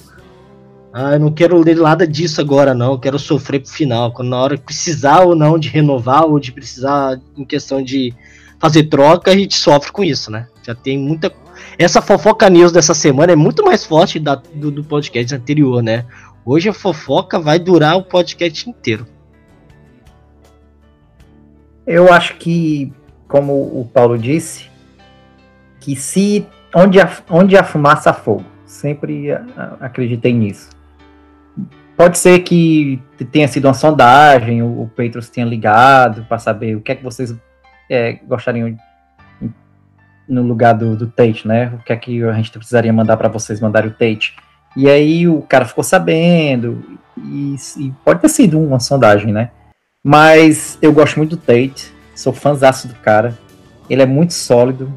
[0.97, 2.93] ah, eu não quero ler nada disso agora, não.
[2.93, 4.13] Eu quero sofrer pro final.
[4.13, 8.15] Quando na hora precisar ou não de renovar, ou de precisar em questão de
[8.61, 10.47] fazer troca, a gente sofre com isso, né?
[10.63, 11.33] Já tem muita.
[11.77, 16.05] Essa fofoca news dessa semana é muito mais forte da, do, do podcast anterior, né?
[16.47, 19.05] Hoje a fofoca vai durar o podcast inteiro.
[21.85, 22.93] Eu acho que,
[23.27, 24.71] como o Paulo disse,
[25.81, 29.33] que se onde a, onde a fumaça há fogo, sempre
[29.81, 30.74] acreditei nisso.
[31.97, 36.81] Pode ser que tenha sido uma sondagem, o, o Petros tenha ligado para saber o
[36.81, 37.35] que é que vocês
[37.89, 38.77] é, gostariam
[40.29, 41.73] no lugar do, do Tate, né?
[41.75, 44.35] O que é que a gente precisaria mandar para vocês mandarem o Tate.
[44.77, 49.51] E aí o cara ficou sabendo, e, e, pode ter sido uma sondagem, né?
[50.03, 53.39] Mas eu gosto muito do Tate, sou fãzaço do cara.
[53.89, 54.93] Ele é muito sólido.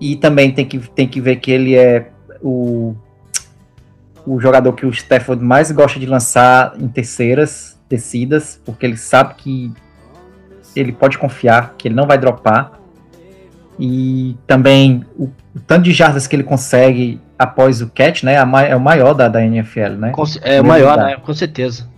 [0.00, 2.94] E também tem que, tem que ver que ele é o,
[4.26, 9.34] o jogador que o Stafford mais gosta de lançar em terceiras descidas, porque ele sabe
[9.34, 9.72] que
[10.74, 12.80] ele pode confiar, que ele não vai dropar.
[13.78, 18.34] E também o, o tanto de jardas que ele consegue após o catch, né?
[18.34, 20.10] É o maior da, da NFL, né?
[20.10, 21.16] Com, é o maior, né?
[21.16, 21.88] Com certeza.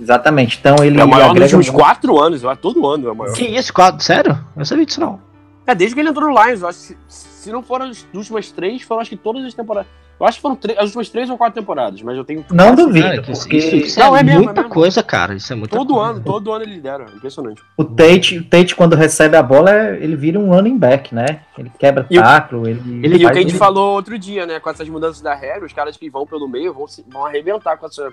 [0.00, 0.58] Exatamente.
[0.58, 1.00] Então ele.
[1.00, 1.78] É o maior nos últimos muito.
[1.78, 3.34] quatro anos, eu acho, todo ano é o maior.
[3.34, 4.02] Que isso, quatro?
[4.02, 4.32] Sério?
[4.32, 5.20] Eu não sabia disso, não.
[5.66, 8.06] É, desde que ele entrou no Lions, eu acho que se, se não foram as
[8.14, 9.90] últimas três, foram acho que todas as temporadas.
[10.20, 12.44] Eu acho que foram as últimas três ou quatro temporadas, mas eu tenho.
[12.50, 13.56] Não duvido, cara, porque.
[13.56, 14.74] Isso, isso não, é, é mesmo, muita é mesmo.
[14.74, 15.34] coisa, cara.
[15.34, 16.10] Isso é muito Todo coisa.
[16.10, 17.06] ano, todo ano ele lidera.
[17.14, 17.62] Impressionante.
[17.76, 21.42] O Tate, o Tate, quando recebe a bola, ele vira um running back, né?
[21.56, 22.68] Ele quebra e tackle.
[22.68, 24.58] Ele, ele, e o que a gente falou outro dia, né?
[24.58, 27.86] Com essas mudanças da regra, os caras que vão pelo meio vão, vão arrebentar com
[27.86, 28.12] essa.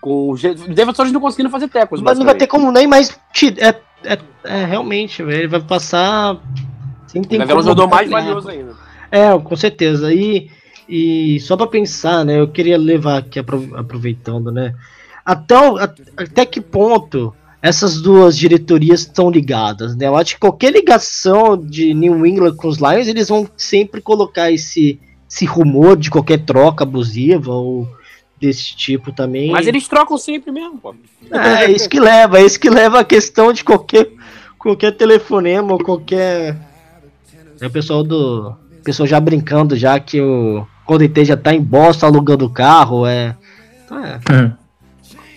[0.00, 0.36] Com o
[0.74, 2.02] Davidson não conseguindo fazer tecos.
[2.02, 3.16] Mas não vai ter como nem mais.
[3.58, 3.68] É,
[4.04, 6.38] é, é realmente, ele vai passar.
[7.06, 8.74] Sem ter vai ver um jogador mais valioso ainda.
[9.12, 10.12] É, com certeza.
[10.12, 10.50] E.
[10.88, 12.40] E só para pensar, né?
[12.40, 14.74] Eu queria levar aqui, aproveitando, né?
[15.24, 20.06] Até, o, até que ponto essas duas diretorias estão ligadas, né?
[20.06, 24.52] Eu acho que qualquer ligação de New England com os Lions, eles vão sempre colocar
[24.52, 27.88] esse, esse rumor de qualquer troca abusiva ou
[28.40, 29.50] desse tipo também.
[29.50, 30.94] Mas eles trocam sempre mesmo, pô.
[31.32, 34.12] É, é isso que leva, é isso que leva a questão de qualquer,
[34.58, 36.56] qualquer telefonema ou qualquer.
[37.60, 38.54] É o pessoal do.
[38.78, 42.50] O pessoal já brincando já que o quando ele já tá em bosta alugando o
[42.50, 43.34] carro, é.
[43.84, 44.20] Então é.
[44.30, 44.52] Hum.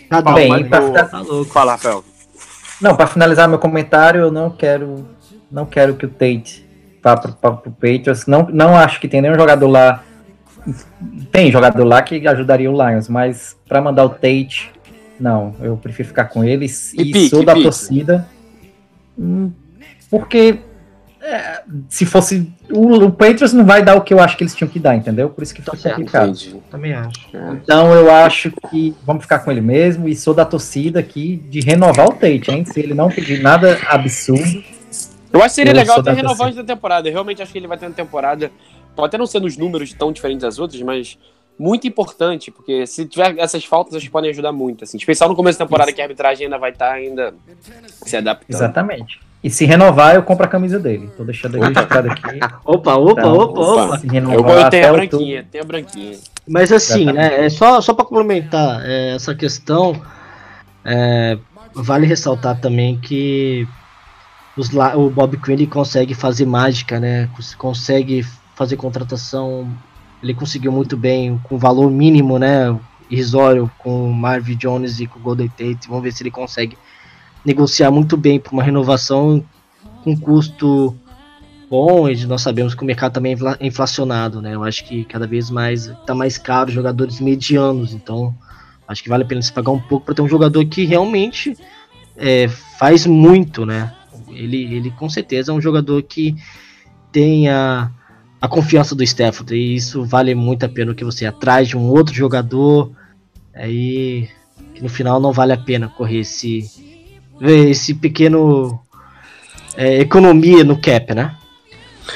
[0.10, 1.52] Tá Bem, pra, tá louco.
[1.52, 2.04] Fala, Rafael.
[2.82, 5.06] Não, para finalizar meu comentário, eu não quero,
[5.52, 6.66] não quero que o Tate
[7.04, 8.26] vá pro, pro, pro Patriots.
[8.26, 10.04] Não, não acho que tem nenhum jogador lá.
[11.32, 14.72] Tem jogador lá que ajudaria o Lions, mas para mandar o Tate,
[15.20, 17.64] não, eu prefiro ficar com eles e, e pique, sou da pique.
[17.64, 18.28] torcida.
[19.18, 19.52] Hum,
[20.10, 20.60] porque
[21.30, 22.52] é, se fosse.
[22.72, 24.96] O, o Patriots não vai dar o que eu acho que eles tinham que dar,
[24.96, 25.30] entendeu?
[25.30, 26.34] Por isso que fica tá complicado.
[26.72, 27.38] Também acho.
[27.38, 27.52] É.
[27.54, 31.60] Então eu acho que vamos ficar com ele mesmo e sou da torcida aqui de
[31.60, 32.66] renovar o Tate, hein?
[32.66, 34.64] Se ele não pedir nada absurdo.
[35.32, 37.08] Eu acho que seria legal até renovar antes da temporada.
[37.08, 38.52] Eu realmente acho que ele vai ter uma temporada.
[38.96, 41.18] Pode até não ser nos números tão diferentes das outras, mas
[41.60, 44.84] muito importante, porque se tiver essas faltas, acho que podem ajudar muito.
[44.84, 45.96] Assim, especial no começo da temporada, Isso.
[45.96, 47.36] que a arbitragem ainda vai estar tá ainda
[48.04, 48.56] se adaptando.
[48.56, 49.20] Exatamente.
[49.44, 51.10] E se renovar, eu compro a camisa dele.
[51.16, 52.40] Tô deixando ele registrado aqui.
[52.66, 53.98] opa, opa, então, opa, opa.
[54.00, 56.18] Se renovar, eu, eu tenho a branquinha, tenho a branquinha.
[56.48, 60.02] Mas assim, né, é só, só para complementar é, essa questão,
[60.84, 61.38] é,
[61.74, 63.68] vale ressaltar também que
[64.58, 67.30] os, o Bob Quinn consegue fazer mágica, né?
[67.58, 68.26] Consegue
[68.56, 69.72] fazer contratação.
[70.22, 72.78] Ele conseguiu muito bem, com valor mínimo, né?
[73.10, 75.88] Irrisório, com o Marvin Jones e com o Golden Tate.
[75.88, 76.78] Vamos ver se ele consegue
[77.46, 79.44] negociar muito bem para uma renovação
[80.04, 80.96] com custo
[81.70, 84.56] bom, e nós sabemos que o mercado também é inflacionado, né?
[84.56, 88.34] Eu acho que cada vez mais está mais caro jogadores medianos, então
[88.88, 91.56] acho que vale a pena se pagar um pouco para ter um jogador que realmente
[92.18, 92.48] é,
[92.80, 93.94] faz muito, né?
[94.30, 96.36] Ele, ele com certeza é um jogador que
[97.12, 97.92] tem a,
[98.42, 101.88] a confiança do Stafford, e isso vale muito a pena que você atrás de um
[101.90, 102.92] outro jogador,
[103.54, 104.28] aí
[104.74, 106.89] que no final não vale a pena correr esse
[107.40, 108.80] ver esse pequeno
[109.76, 111.36] é, economia no cap, né?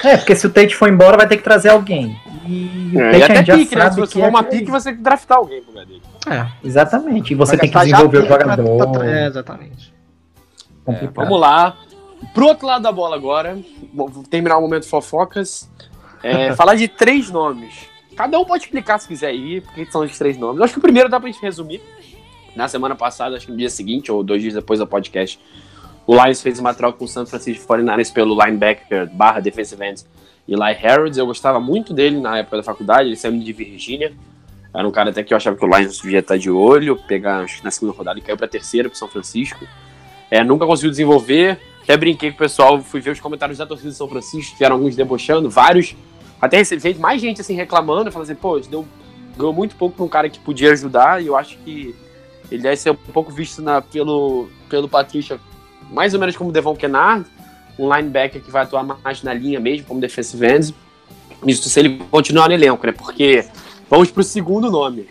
[0.04, 2.20] É, porque se o Tate for embora, vai ter que trazer alguém.
[2.48, 3.92] E o é, Tate e até pique, né?
[3.92, 6.02] Se você for uma é pique, você tem que draftar alguém pro lugar dele.
[6.30, 7.34] É, exatamente.
[7.34, 8.78] E você tem que desenvolver o jogador.
[8.78, 9.94] Pra, pra, é, exatamente.
[10.88, 11.78] É, vamos lá.
[12.34, 13.58] Pro outro lado da bola agora.
[13.94, 15.70] Vou terminar o momento fofocas.
[16.24, 17.74] É, falar de três nomes.
[18.16, 20.58] Cada um pode explicar se quiser ir, porque são os três nomes.
[20.58, 21.82] Eu acho que o primeiro dá pra gente resumir.
[22.56, 25.40] Na semana passada, acho que no dia seguinte, ou dois dias depois do podcast,
[26.06, 30.04] o Lions fez uma troca com o San Francisco 49ers pelo linebacker barra defensive end
[30.48, 31.18] Eli Harrods.
[31.18, 34.14] Eu gostava muito dele na época da faculdade, ele saiu de Virgínia.
[34.74, 37.46] Era um cara até que eu achava que o Lions devia estar de olho, pegar
[37.64, 39.66] na segunda rodada e caiu para terceira para São Francisco.
[40.32, 41.60] É, nunca conseguiu desenvolver.
[41.84, 44.64] Até brinquei com o pessoal, fui ver os comentários da torcida de São Francisco, que
[44.64, 45.96] eram alguns debochando, vários.
[46.42, 48.86] Até recebi mais gente assim reclamando, falando assim, pô, deu,
[49.38, 51.94] ganhou muito pouco para um cara que podia ajudar, e eu acho que
[52.54, 55.40] ele deve ser um pouco visto na, pelo, pelo Patrícia,
[55.90, 57.26] mais ou menos como Devon Kennard,
[57.80, 60.76] um linebacker que vai atuar mais na linha mesmo, como defensive end.
[61.48, 62.94] Isso se ele continuar no elenco, né?
[62.94, 63.44] Porque
[63.90, 65.08] vamos para o segundo nome,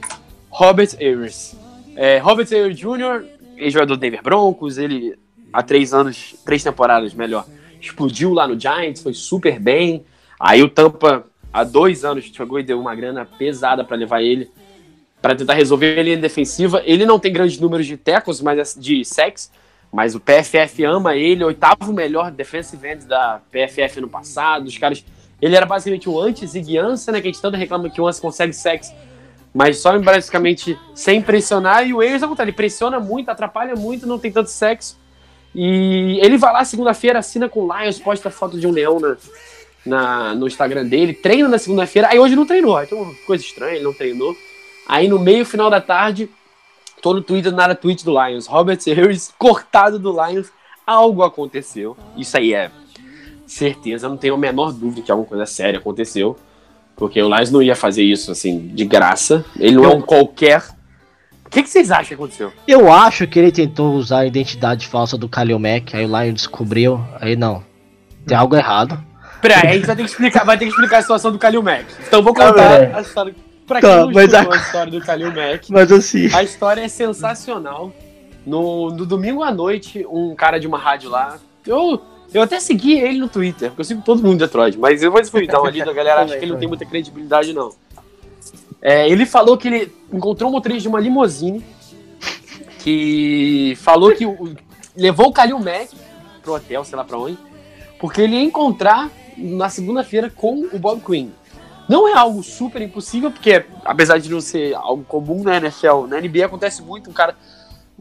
[0.48, 1.56] Robert Ayers.
[1.96, 3.24] É, Robert Ayers Jr.,
[3.56, 5.18] ex-jogador do Denver Broncos, ele
[5.52, 7.44] há três anos, três temporadas melhor,
[7.80, 10.04] explodiu lá no Giants, foi super bem.
[10.38, 14.48] Aí o Tampa, há dois anos, chegou e deu uma grana pesada para levar ele
[15.22, 16.82] para tentar resolver a linha defensiva.
[16.84, 19.50] Ele não tem grandes números de tackles, mas de sacks,
[19.92, 24.66] mas o PFF ama ele, oitavo melhor defensive end da PFF no passado.
[24.66, 25.04] Os caras,
[25.40, 28.52] ele era basicamente o anti-Zig né, que a gente tanto reclama que o Ansem consegue
[28.52, 28.92] sacks,
[29.54, 31.86] mas só basicamente sem pressionar.
[31.86, 34.98] E o Ayers, ao ele pressiona muito, atrapalha muito, não tem tanto sexo.
[35.54, 39.16] E ele vai lá segunda-feira, assina com o Lions, posta foto de um leão na,
[39.84, 43.84] na, no Instagram dele, treina na segunda-feira, aí hoje não treinou, então coisa estranha, ele
[43.84, 44.34] não treinou.
[44.88, 46.28] Aí no meio, final da tarde,
[47.00, 50.48] tô no Twitter, nada tweet do Lions, Robert Harris cortado do Lions,
[50.86, 52.70] algo aconteceu, isso aí é
[53.46, 56.36] certeza, não tenho a menor dúvida que alguma coisa séria aconteceu,
[56.96, 60.62] porque o Lions não ia fazer isso assim, de graça, ele não é um qualquer
[61.44, 62.50] o que, que, vocês acham que aconteceu?
[62.66, 66.32] Eu acho que ele tentou usar a identidade falsa do Kalil Mack, aí o Lion
[66.32, 67.62] descobriu, aí não.
[68.26, 68.98] Tem algo errado.
[69.42, 71.62] Peraí, a gente vai ter que explicar, vai ter que explicar a situação do Kalil
[71.62, 71.84] Mack.
[72.06, 72.94] Então vou contar ah, é.
[72.94, 73.34] a história.
[73.66, 74.40] Pra quem tá, não mas a...
[74.40, 76.28] a história do Kalil Mack, mas assim...
[76.34, 77.92] a história é sensacional.
[78.44, 81.38] No, no domingo à noite, um cara de uma rádio lá.
[81.64, 82.02] Eu,
[82.34, 85.12] eu até segui ele no Twitter, porque eu sigo todo mundo de Detroit, mas eu
[85.12, 87.72] vou dar uma lida, a galera acha que ele não tem muita credibilidade, não.
[88.80, 91.64] É, ele falou que ele encontrou um motorista de uma limousine
[92.80, 94.56] que falou que o,
[94.96, 95.90] levou o Kalil Mack
[96.42, 97.38] pro hotel, sei lá pra onde,
[98.00, 101.28] porque ele ia encontrar na segunda-feira com o Bob Quinn.
[101.92, 106.18] Não é algo super impossível, porque apesar de não ser algo comum na NFL, na
[106.18, 107.36] NBA acontece muito, um cara.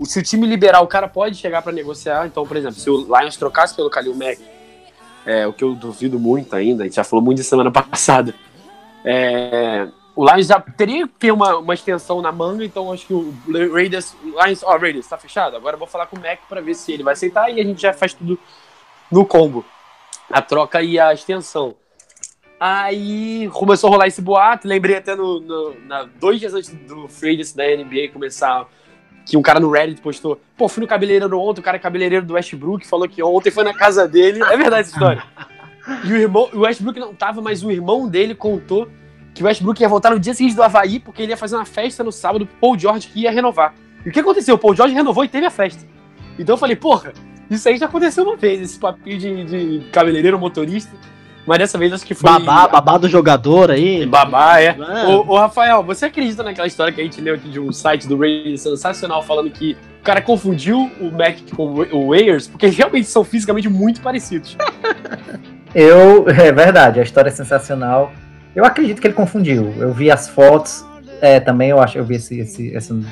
[0.03, 2.25] Se o time liberar, o cara pode chegar para negociar.
[2.25, 4.39] Então, por exemplo, se o Lions trocasse pelo Khalil Mack,
[5.25, 8.33] é, o que eu duvido muito ainda, a gente já falou muito de semana passada,
[9.03, 13.13] é, o Lions já teria que ter uma, uma extensão na manga, então acho que
[13.13, 13.33] o
[13.73, 14.15] Raiders.
[14.23, 15.57] Lions, ó, oh, Raiders, tá fechado?
[15.57, 17.63] Agora eu vou falar com o Mac para ver se ele vai aceitar e a
[17.65, 18.39] gente já faz tudo
[19.11, 19.65] no combo
[20.29, 21.75] a troca e a extensão.
[22.63, 27.07] Aí começou a rolar esse boato, lembrei até no, no na, dois dias antes do
[27.07, 28.67] Free da NBA começar,
[29.25, 32.23] que um cara no Reddit postou, pô, fui no cabeleireiro ontem, o cara é cabeleireiro
[32.23, 34.43] do Westbrook falou que ontem foi na casa dele.
[34.43, 35.23] É verdade essa história.
[36.05, 38.87] E o irmão, o Westbrook não tava, mas o irmão dele contou
[39.33, 41.65] que o Westbrook ia voltar no dia seguinte do Havaí, porque ele ia fazer uma
[41.65, 43.73] festa no sábado pro Paul George que ia renovar.
[44.05, 44.53] E o que aconteceu?
[44.53, 45.83] O Paul George renovou e teve a festa.
[46.37, 47.13] Então eu falei, porra,
[47.49, 50.95] isso aí já aconteceu uma vez, esse papinho de, de cabeleireiro motorista.
[51.45, 52.29] Mas dessa vez acho que foi.
[52.29, 54.05] Babá, babá do jogador aí.
[54.05, 54.67] Babá, é.
[54.77, 55.07] é.
[55.07, 58.07] Ô, ô, Rafael, você acredita naquela história que a gente leu aqui de um site
[58.07, 63.07] do Ray sensacional falando que o cara confundiu o Mac com o Wayers, porque realmente
[63.07, 64.55] são fisicamente muito parecidos.
[65.73, 66.27] Eu.
[66.29, 68.11] É verdade, a história é sensacional.
[68.55, 69.73] Eu acredito que ele confundiu.
[69.77, 70.85] Eu vi as fotos.
[71.21, 73.05] É, também eu acho, eu vi esse, esse, esse,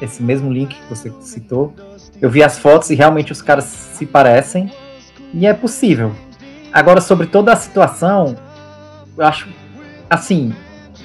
[0.00, 1.74] esse mesmo link que você citou.
[2.20, 4.70] Eu vi as fotos e realmente os caras se parecem.
[5.34, 6.14] E é possível.
[6.76, 8.36] Agora, sobre toda a situação,
[9.16, 9.48] eu acho.
[10.10, 10.54] Assim,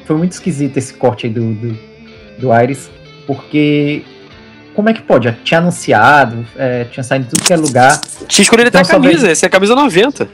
[0.06, 1.80] foi muito esquisito esse corte aí do, do,
[2.40, 2.92] do Aires,
[3.26, 4.04] porque.
[4.76, 5.30] Como é que pode?
[5.30, 8.02] Já tinha anunciado, é, tinha saído de tudo que é lugar.
[8.28, 10.28] Tinha escolhido então, até a camisa, essa é a camisa 90.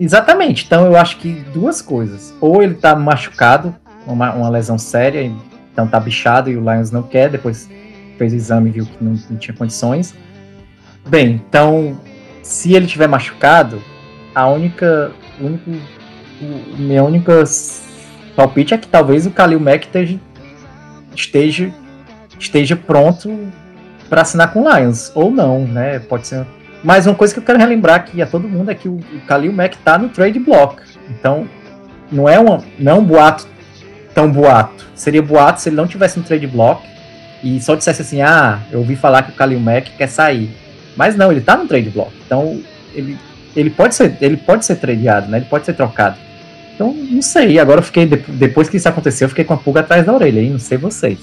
[0.00, 2.34] Exatamente, então eu acho que duas coisas.
[2.40, 5.30] Ou ele tá machucado, uma, uma lesão séria,
[5.70, 7.68] então tá bichado e o Lions não quer, depois
[8.16, 10.14] fez o exame e viu que não, não tinha condições.
[11.06, 11.98] Bem, então,
[12.42, 13.82] se ele tiver machucado,
[14.38, 15.10] a única.
[15.40, 15.70] Único,
[16.78, 17.42] minha única
[18.36, 20.20] palpite é que talvez o Kalil Mack esteja,
[21.14, 21.72] esteja,
[22.38, 23.48] esteja pronto
[24.08, 25.10] para assinar com o Lions.
[25.14, 25.98] Ou não, né?
[25.98, 26.46] Pode ser.
[26.84, 29.20] Mas uma coisa que eu quero relembrar aqui a todo mundo é que o, o
[29.26, 30.80] Kalil Mack tá no trade block.
[31.10, 31.48] Então,
[32.10, 33.46] não é, uma, não é um boato
[34.14, 34.86] tão boato.
[34.94, 36.86] Seria boato se ele não tivesse no trade block
[37.42, 40.50] e só dissesse assim, ah, eu ouvi falar que o Kalil Mack quer sair.
[40.96, 42.12] Mas não, ele tá no trade block.
[42.24, 42.60] Então,
[42.94, 43.18] ele,
[43.54, 45.38] ele pode ser, ele pode ser tradeado, né?
[45.38, 46.16] Ele pode ser trocado.
[46.74, 47.58] Então, não sei.
[47.58, 50.40] Agora eu fiquei, depois que isso aconteceu, eu fiquei com a pulga atrás da orelha,
[50.40, 50.50] hein?
[50.50, 51.18] Não sei vocês.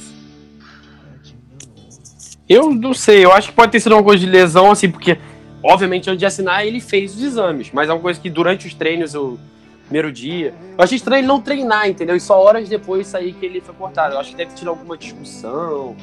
[2.47, 5.17] Eu não sei, eu acho que pode ter sido uma coisa de lesão, assim, porque,
[5.63, 8.73] obviamente, antes de assinar, ele fez os exames, mas é uma coisa que durante os
[8.75, 9.39] treinos, o
[9.85, 10.53] primeiro dia.
[10.77, 12.15] Eu achei estranho ele não treinar, entendeu?
[12.15, 14.15] E só horas depois sair que ele foi cortado.
[14.15, 15.95] Eu acho que deve ter tido alguma discussão.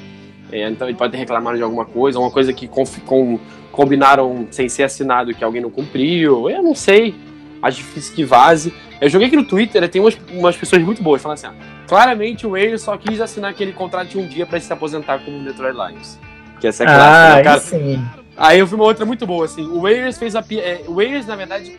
[0.50, 3.38] É, então ele pode ter reclamado de alguma coisa, uma coisa que com, com,
[3.72, 6.48] combinaram sem ser assinado que alguém não cumpriu.
[6.48, 7.14] Eu não sei.
[7.60, 8.72] Acho difícil que vaze.
[9.00, 11.54] Eu joguei aqui no Twitter, tem umas, umas pessoas muito boas falando assim: ah,
[11.88, 15.38] claramente o Wade só quis assinar aquele contrato de um dia para se aposentar como
[15.44, 16.18] Detroit Lions.
[16.60, 17.60] Que essa é Ah, clássica, né, aí cara?
[17.60, 18.04] sim.
[18.36, 19.62] Aí eu vi uma outra muito boa, assim.
[19.66, 20.44] O Warriors fez a.
[20.52, 21.76] É, o Warriors, na verdade,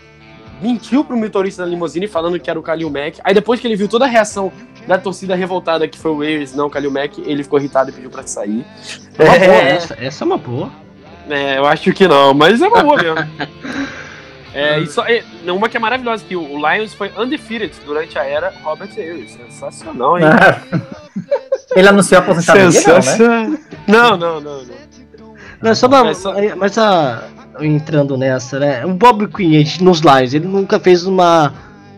[0.62, 3.20] mentiu pro motorista da limusine falando que era o Kalil Mack.
[3.24, 4.52] Aí depois que ele viu toda a reação
[4.88, 7.94] da torcida revoltada que foi o Warriors, não o Kalil Mack, ele ficou irritado e
[7.94, 8.66] pediu pra sair.
[9.20, 10.72] Uma boa, É, essa, essa é uma boa.
[11.30, 13.18] É, eu acho que não, mas é uma boa mesmo.
[14.56, 18.24] É, e só, é, uma que é maravilhosa, que o, Lions foi undefeated durante a
[18.24, 19.32] era Robert Ayers.
[19.32, 20.26] Sensacional, hein?
[21.76, 23.02] Ele anunciou a aposentadoria, não, né?
[23.02, 23.58] Sensacional.
[23.88, 24.84] Não, não, não, não.
[25.60, 27.24] Não, é só uma, É só- Mas a.
[27.62, 28.86] Entrando nessa, né?
[28.86, 31.54] O Bob Quinn nos Lions, ele nunca fez uma,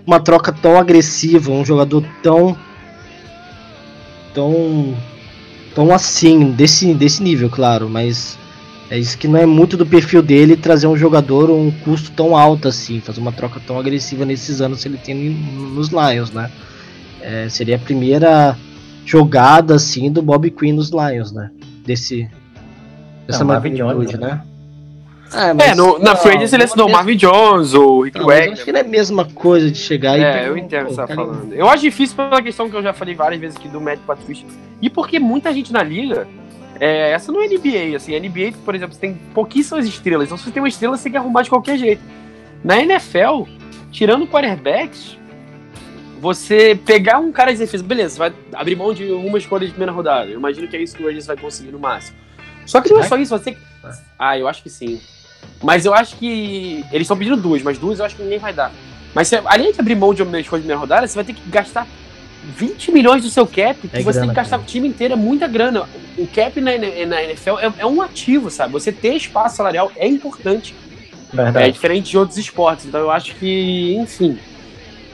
[0.05, 2.55] uma troca tão agressiva, um jogador tão.
[4.33, 4.95] tão.
[5.73, 8.37] tão assim, desse, desse nível, claro, mas.
[8.89, 12.37] É isso que não é muito do perfil dele trazer um jogador um custo tão
[12.37, 16.51] alto assim, fazer uma troca tão agressiva nesses anos que ele tem nos Lions, né?
[17.19, 18.55] É, seria a primeira
[19.03, 21.49] jogada assim do Bob Quinn nos Lions, né?
[21.83, 22.29] Desse
[23.27, 24.41] dessa Não, Marvin Jones, né?
[25.33, 28.19] É, no, na não, Free Agency ele não, assinou o mas- Marvin Jones, o Rick
[28.19, 28.53] Não, mas eu Wagner.
[28.53, 30.93] acho que não é a mesma coisa de chegar e É, eu entendo o que
[30.93, 31.51] você tá falando.
[31.51, 34.45] Eu acho difícil pela questão que eu já falei várias vezes aqui do Matt Patricia.
[34.79, 36.27] E porque muita gente na liga.
[36.79, 38.17] É, essa não é NBA, assim.
[38.19, 40.25] NBA, por exemplo, você tem pouquíssimas estrelas.
[40.25, 42.01] Então, se você tem uma estrela, você tem que arrumar de qualquer jeito.
[42.63, 43.43] Na NFL,
[43.91, 45.17] tirando quarterbacks,
[46.19, 49.71] você pegar um cara de defesa, beleza, você vai abrir mão de uma escolha de
[49.71, 50.29] primeira rodada.
[50.29, 52.17] Eu imagino que é isso que o Rodgers vai conseguir no máximo.
[52.65, 53.55] Só que não é só isso, você.
[54.17, 54.99] Ah, eu acho que sim.
[55.63, 56.83] Mas eu acho que.
[56.91, 58.71] Eles estão pedindo duas, mas duas eu acho que ninguém vai dar.
[59.13, 61.33] Mas você, além de abrir mão de uma escolha de primeira rodada, você vai ter
[61.33, 61.87] que gastar
[62.57, 64.61] 20 milhões do seu cap, que É você tem grana, que gastar cara.
[64.61, 65.87] o time inteiro, é muita grana.
[66.17, 66.71] O cap na,
[67.07, 68.73] na NFL é, é um ativo, sabe?
[68.73, 70.73] Você ter espaço salarial é importante.
[71.33, 71.71] É Verdade.
[71.71, 72.85] diferente de outros esportes.
[72.85, 74.37] Então eu acho que, enfim.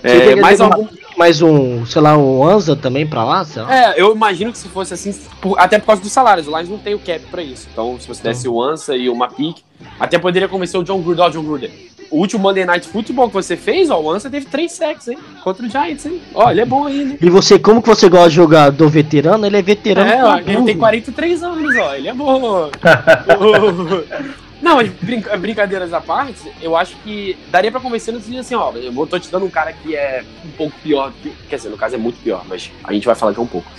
[0.04, 0.88] É, queria mais ter uma- algum.
[1.18, 3.76] mais um, sei lá, um Anza também pra lá, sei lá.
[3.94, 6.70] É, eu imagino que se fosse assim, por- até por causa dos salários, o Lions
[6.70, 7.68] não tem o cap pra isso.
[7.72, 9.58] Então, se você desse o Ansa e uma pick,
[10.00, 11.72] até poderia convencer o John Gruden, ó, John Gruden.
[12.12, 15.18] O último Monday Night Football que você fez, ó, o Ansa teve três sacks, hein?
[15.44, 16.22] Contra o Giants, hein?
[16.34, 17.18] Ó, ele é bom ainda.
[17.22, 19.46] E você, como que você gosta de jogador veterano?
[19.46, 20.12] Ele é veterano.
[20.12, 22.70] É, ó, ele tem 43 anos, ó, ele é bom.
[24.62, 28.54] Não, mas brinca- brincadeiras à parte, eu acho que daria pra convencer no sentido assim,
[28.54, 31.56] ó, eu vou- tô te dando um cara que é um pouco pior, que, quer
[31.56, 33.72] dizer, no caso é muito pior, mas a gente vai falar que é um pouco.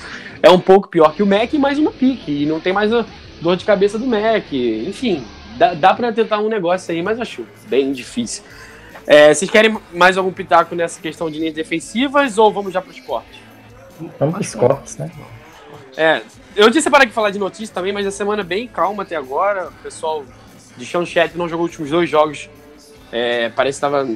[0.42, 2.92] É um pouco pior que o Mac e mais uma pique, e não tem mais
[2.92, 3.04] a
[3.40, 5.22] dor de cabeça do Mac, enfim,
[5.56, 8.42] dá, dá pra tentar um negócio aí, mas acho bem difícil.
[9.06, 12.92] É, vocês querem mais algum pitaco nessa questão de linhas defensivas ou vamos já pro
[12.92, 13.42] esporte?
[14.18, 15.10] Vamos pros cortes, né?
[15.96, 16.22] É,
[16.56, 19.16] eu tinha separado aqui falar de notícia também, mas a semana é bem calma até
[19.16, 19.68] agora.
[19.68, 20.24] O pessoal
[20.76, 22.48] de chão chat não jogou os últimos dois jogos.
[23.10, 24.08] É, parece que tava.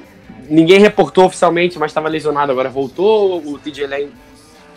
[0.48, 3.42] Ninguém reportou oficialmente, mas estava lesionado, agora voltou.
[3.44, 4.12] O TJ Lane,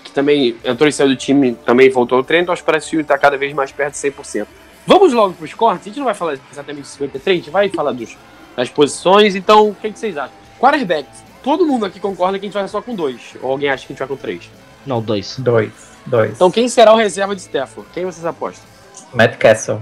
[0.03, 2.43] que também entrou e saiu do time, também voltou ao treino.
[2.43, 4.47] Então acho que parece que o time está cada vez mais perto de 100%.
[4.89, 5.85] Vamos logo para os cortes.
[5.85, 8.17] A gente não vai falar exatamente de 53, a gente vai falar dos,
[8.57, 9.35] das posições.
[9.35, 10.33] Então, o que, que vocês acham?
[10.59, 11.23] Quarterbacks.
[11.43, 13.37] Todo mundo aqui concorda que a gente vai só com dois.
[13.39, 14.49] Ou alguém acha que a gente vai com três?
[14.87, 15.37] Não, dois.
[15.37, 15.71] Dois.
[16.07, 16.31] Dois.
[16.31, 17.87] Então, quem será o reserva de Stafford?
[17.93, 18.67] Quem vocês apostam?
[19.13, 19.79] Matt Castle.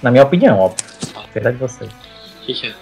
[0.00, 0.86] Na minha opinião, óbvio.
[1.34, 1.90] Verdade de vocês.
[1.90, 2.74] O que, que é?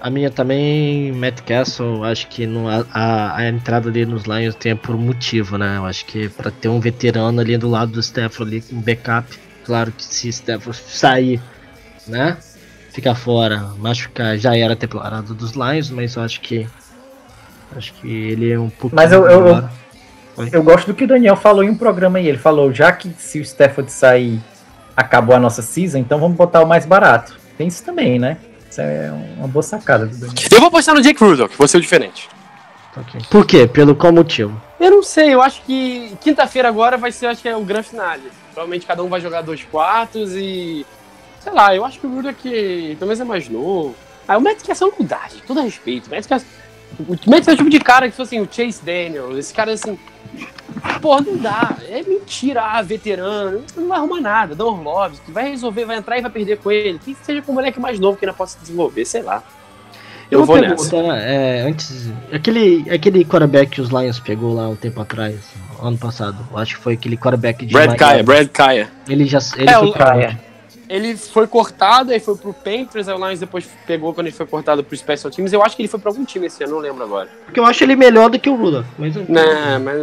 [0.00, 4.74] A minha também, Matt Castle, acho que no, a, a, entrada dele nos Lions tem
[4.74, 5.76] por motivo, né?
[5.76, 9.28] Eu acho que pra ter um veterano ali do lado do Stafford ali, com backup.
[9.62, 11.38] Claro que se Stafford sair,
[12.06, 12.38] né?
[12.94, 16.66] Ficar fora, machucar, já era a temporada dos Lions, mas eu acho que.
[17.76, 18.96] Acho que ele é um pouco.
[18.96, 19.70] Mas eu- eu- melhor.
[20.50, 22.26] Eu gosto do que o Daniel falou em um programa aí.
[22.26, 24.40] Ele falou, já que se o Stafford sair,
[24.96, 27.38] acabou a nossa season, então vamos botar o mais barato.
[27.58, 28.38] Tem isso também, né?
[28.70, 30.48] Isso é uma boa sacada do Daniel.
[30.50, 32.28] Eu vou apostar no Jake Rudolph, vou ser o diferente.
[32.96, 33.20] Ok.
[33.28, 33.66] Por quê?
[33.66, 34.60] Pelo qual motivo?
[34.78, 37.88] Eu não sei, eu acho que quinta-feira agora vai ser, acho que é o grande
[37.88, 38.22] finale.
[38.52, 40.86] Provavelmente cada um vai jogar dois quartos e.
[41.40, 43.94] Sei lá, eu acho que o Rudolph que talvez é mais novo.
[44.28, 46.06] Ah, o Matt Castle não dá, gente, todo respeito.
[46.06, 46.48] O Matt Castle,
[46.98, 49.72] o Matt é o tipo de cara que, tipo assim, o Chase Daniel, esse cara
[49.72, 49.98] assim.
[51.00, 51.76] Porra, não dá.
[51.88, 53.62] É mentira, ah, veterano.
[53.76, 54.54] Não vai arrumar nada.
[54.54, 56.98] Dá um love, que vai resolver, vai entrar e vai perder com ele.
[56.98, 59.42] Que seja com um moleque mais novo que ainda possa se desenvolver, sei lá.
[60.30, 61.02] Eu Uma vou pergunta, nessa.
[61.02, 61.58] né?
[61.58, 62.08] É, antes.
[62.32, 65.36] Aquele, aquele quarterback que os Lions pegou lá um tempo atrás,
[65.82, 66.36] ano passado.
[66.54, 67.98] Acho que foi aquele quarterback de Brad Miami.
[67.98, 68.88] Kaya, Brad Kaya.
[69.08, 69.92] Ele já ele É, foi o-?
[69.92, 70.40] Kaya.
[70.92, 74.44] Ele foi cortado, aí foi pro Panthers, aí o Lions depois pegou quando ele foi
[74.44, 75.52] cortado pro Special Teams.
[75.52, 77.28] Eu acho que ele foi pra algum time esse ano, não lembro agora.
[77.44, 78.86] Porque eu acho ele melhor do que o Rudolph.
[78.98, 80.02] Mas eu- Não, mas.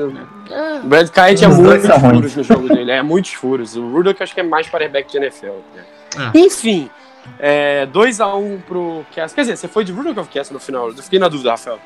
[0.84, 2.92] O Brad dois muitos são furos no jogo dele.
[2.92, 3.76] É, muitos furos.
[3.76, 5.48] O Rudolph eu acho que é mais quarterback de NFL.
[5.76, 5.84] né?
[6.18, 6.32] Ah.
[6.34, 6.90] Enfim,
[7.92, 9.34] 2x1 pro Cass.
[9.34, 10.88] Quer dizer, você foi de Rudolph ou Cass no final?
[10.90, 11.80] Eu fiquei na dúvida, Rafael.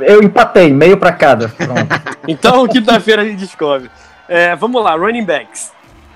[0.00, 1.50] Eu empatei, meio pra cada.
[2.28, 3.90] Então, quinta-feira a gente descobre.
[4.28, 5.72] É, vamos lá, running backs.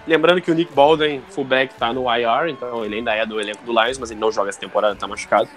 [0.06, 3.64] Lembrando que o Nick Baldwin, fullback, tá no IR, então ele ainda é do elenco
[3.64, 5.48] do Lions, mas ele não joga essa temporada, tá machucado.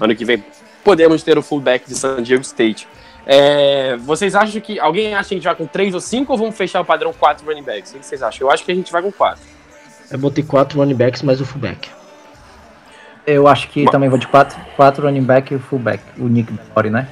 [0.00, 0.44] Ano que vem
[0.84, 2.86] podemos ter o fullback de San Diego State.
[3.26, 4.78] É, vocês acham que.
[4.78, 7.12] Alguém acha que a gente vai com 3 ou 5 ou vamos fechar o padrão
[7.12, 7.92] 4 running backs?
[7.92, 8.46] O que vocês acham?
[8.46, 9.58] Eu acho que a gente vai com 4.
[10.10, 11.90] Eu botei quatro running backs mais o fullback.
[13.26, 16.02] Eu acho que também vou de quatro, quatro running back e o fullback.
[16.16, 17.06] O Nick Bori, né?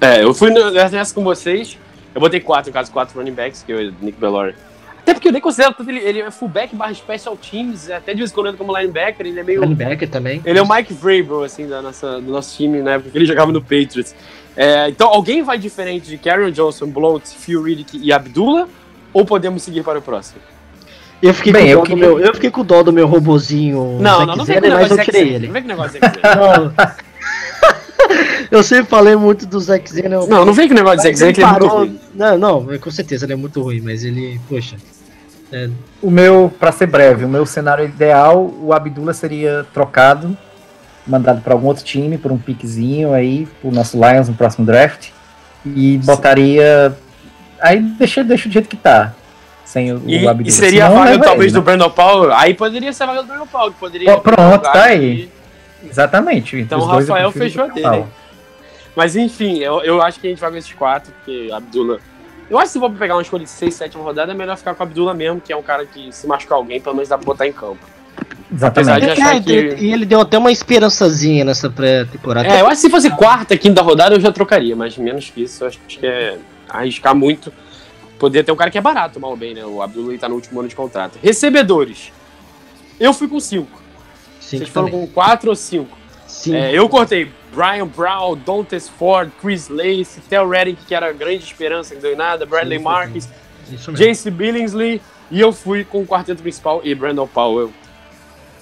[0.00, 1.78] É, eu fui nessa com vocês.
[2.14, 4.54] Eu botei 4, no caso, 4 running backs, que é o Nick Bellore.
[5.02, 8.18] Até porque eu nem considero tanto ele, ele é fullback barra special teams, até de
[8.18, 9.62] vez em quando como linebacker, ele é meio.
[9.62, 10.40] Linebacker também.
[10.44, 12.98] Ele é o Mike Vrabel, assim, da nossa, do nosso time, né?
[12.98, 14.14] Porque ele jogava no Patriots.
[14.56, 18.68] É, então, alguém vai diferente de Karen Johnson, Blount, Phil Riddick e Abdullah?
[19.12, 20.40] Ou podemos seguir para o próximo?
[21.22, 23.06] Eu fiquei, Bem, com eu dó do queria- meu, eu fiquei com dó do meu
[23.06, 23.98] robozinho.
[24.00, 25.46] Não, Zack não, não vem com o mas negócio eu de tirei ele.
[25.46, 26.00] Não vem com o negócio
[28.50, 29.90] eu sempre falei muito do Zack
[30.22, 31.78] eu- Não, não vem com o negócio de Zack Zeller, que ele é muito parou-
[31.80, 32.00] ruim.
[32.14, 34.76] Não, não, com certeza ele é muito ruim, mas ele, poxa.
[35.52, 35.68] É,
[36.00, 40.36] O meu, pra ser breve, o meu cenário ideal, o Abdullah seria trocado,
[41.06, 45.08] mandado pra algum outro time, por um piquezinho aí, pro nosso Lions no próximo draft.
[45.64, 46.96] E botaria.
[47.60, 49.12] Aí deixa, deixa do jeito que tá.
[49.64, 50.48] Sem o, E, o Abdullah.
[50.48, 51.64] e seria a Senão, vaga, leva talvez, ele, do né?
[51.64, 52.32] Brandon Powell.
[52.34, 54.12] Aí poderia ser a vaga do Brandon Powell, que poderia.
[54.14, 55.30] Ó, pronto, tá aí.
[55.88, 56.56] Exatamente.
[56.56, 58.04] Então o Rafael fechou o dele?
[58.96, 61.98] Mas enfim, eu, eu acho que a gente vai com esses quatro, porque Abdullah.
[62.50, 64.74] Eu acho que se for pegar uma escolha de 6, 7 rodada, é melhor ficar
[64.74, 67.16] com o Abdullah mesmo, que é um cara que se machucar alguém, pelo menos dá
[67.16, 67.78] pra botar em campo.
[68.52, 69.10] Exatamente.
[69.10, 72.48] achar É, que- E ele deu até uma esperançazinha nessa pré-temporada.
[72.48, 75.42] É, eu acho que se fosse quarta, quinta rodada, eu já trocaria, mas menos que
[75.44, 76.36] isso, eu acho que é
[76.68, 77.52] arriscar muito.
[78.18, 79.64] Poderia ter um cara que é barato, mal ou bem, né?
[79.64, 81.18] O Abdullah tá no último ano de contrato.
[81.22, 82.12] Recebedores.
[82.98, 83.80] Eu fui com 5.
[84.40, 85.96] Cinco Vocês foram com 4 ou 5?
[86.26, 86.54] Sim.
[86.54, 91.44] É, eu cortei Brian Brown, Dontes Ford, Chris Lace, Tel Reddick, que era a grande
[91.44, 93.28] esperança, que deu em nada, Bradley Marques,
[93.70, 94.06] Isso mesmo.
[94.06, 97.70] Jace Billingsley, e eu fui com o quarteto principal e Brandon Powell.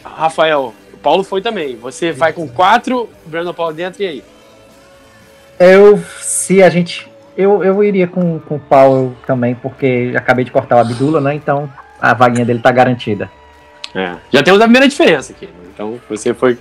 [0.04, 1.76] Rafael, o Paulo foi também.
[1.76, 4.24] Você vai com quatro, Brandon Powell dentro, e aí?
[5.58, 7.10] Eu, se a gente.
[7.36, 11.34] Eu, eu iria com, com o Powell também, porque acabei de cortar o Abdullah, né?
[11.34, 11.70] Então
[12.00, 13.30] a vaguinha dele tá garantida.
[13.94, 15.46] É, já temos a primeira diferença aqui.
[15.46, 15.52] né?
[15.72, 16.58] Então você foi.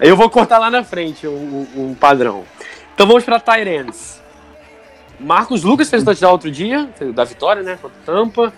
[0.00, 2.44] Eu vou cortar lá na frente um, um- um padrão.
[2.94, 4.20] Então vamos para Tyrants.
[5.18, 7.78] Marcos Lucas fez o touchdown outro dia, o da vitória, né?
[7.80, 8.52] Contra o Tampa.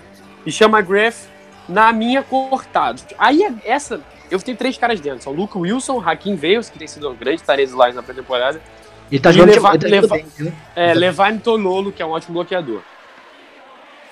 [0.46, 1.26] E chama Greff
[1.68, 3.00] na minha cortada.
[3.18, 4.00] Aí essa.
[4.30, 5.22] Eu tenho três caras dentro.
[5.22, 8.60] São Luke Wilson, Hakim Veils, que tem sido um grande Tyrants do Lions na pré-temporada.
[9.10, 10.52] Ele tá E jogando tá jogando levar- bem, né?
[10.74, 10.98] É, Exato.
[10.98, 12.80] Levine Tololo, que é um ótimo bloqueador.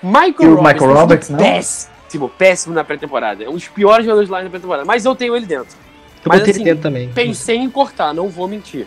[0.03, 3.43] Michael E o Roberts, Michael Roberts, péssimo, péssimo na pré-temporada.
[3.45, 4.85] É um dos piores jogadores lá na pré-temporada.
[4.85, 5.77] Mas eu tenho ele dentro.
[6.25, 7.09] Eu Mas, botei assim, também.
[7.13, 8.87] Pensei em cortar, não vou mentir.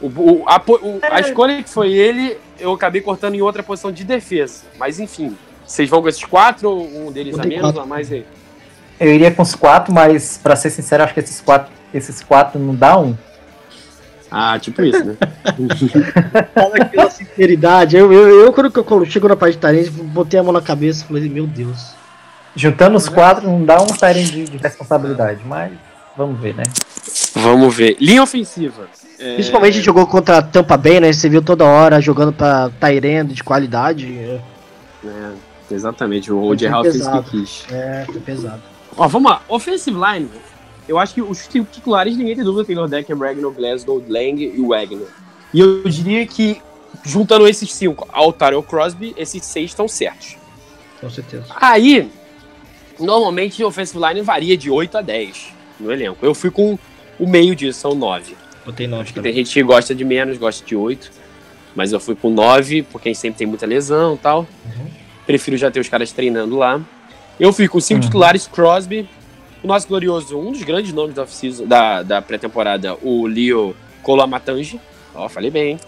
[0.00, 3.90] O, o- a, o- a escolha que foi ele, eu acabei cortando em outra posição
[3.92, 4.64] de defesa.
[4.78, 5.36] Mas enfim,
[5.66, 7.78] vocês vão com esses quatro ou um deles a menos quatro.
[7.78, 8.26] ou a mais aí?
[8.98, 12.58] Eu iria com os quatro, mas pra ser sincero, acho que esses quatro, esses quatro
[12.58, 13.16] não dá um.
[14.30, 15.16] Ah, tipo isso, né?
[16.52, 17.96] Fala aquela sinceridade.
[17.96, 21.04] Eu, eu, eu, quando eu chego na parte de Tarente, botei a mão na cabeça
[21.04, 21.94] e falei, meu Deus.
[22.54, 25.72] Juntando os quatro não dá um Tyrant de, de responsabilidade, mas
[26.16, 26.64] vamos ver, né?
[27.34, 27.96] Vamos ver.
[28.00, 28.88] Linha ofensiva.
[29.18, 31.12] É, Principalmente a gente jogou contra a Tampa Bay, né?
[31.12, 34.06] Você viu toda hora jogando pra Tyrande de qualidade.
[34.18, 34.40] É,
[35.04, 35.32] é,
[35.70, 37.66] exatamente, o Roger Hall fez o que quis.
[37.70, 38.62] é foi pesado.
[38.96, 39.42] Ó, vamos lá.
[39.48, 40.28] Offensive line,
[40.88, 45.08] eu acho que os titulares, ninguém tem dúvida, Taylor Decker, Ragnar, Glasgow, Lang e Wagner.
[45.52, 46.60] E eu diria que,
[47.04, 48.06] juntando esses cinco
[48.38, 50.36] Tyrell Crosby, esses seis estão certos.
[51.00, 51.46] Com certeza.
[51.60, 52.10] Aí,
[52.98, 56.24] normalmente o offensive line varia de 8 a 10 no elenco.
[56.24, 56.78] Eu fui com
[57.18, 58.36] o meio disso, são 9.
[58.64, 61.10] Botei nove tem gente que gosta de menos, gosta de 8.
[61.74, 64.40] Mas eu fui com 9, porque a gente sempre tem muita lesão e tal.
[64.64, 64.86] Uhum.
[65.26, 66.80] Prefiro já ter os caras treinando lá.
[67.38, 68.06] Eu fui com cinco Uhum.
[68.06, 69.08] titulares, Crosby,
[69.62, 71.24] o nosso glorioso, um dos grandes nomes da,
[71.66, 74.80] da, da pré-temporada, o Leo Colamatangi.
[75.14, 75.80] Ó, falei bem, hein?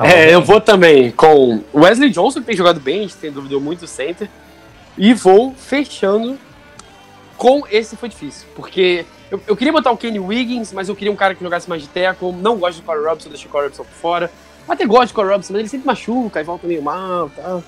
[0.00, 3.58] É, eu vou também com Wesley Johnson, que tem jogado bem, a gente tem dúvida
[3.60, 4.28] muito do center.
[4.98, 6.36] E vou fechando
[7.36, 11.12] com esse foi difícil, porque eu, eu queria botar o Kenny Wiggins, mas eu queria
[11.12, 12.32] um cara que jogasse mais de tackle.
[12.32, 14.30] Não gosto do Corey Robson, deixei o Corey Robson por fora.
[14.68, 17.62] Até gosto de Corey Robinson, mas ele sempre machuca e volta meio mal e tal.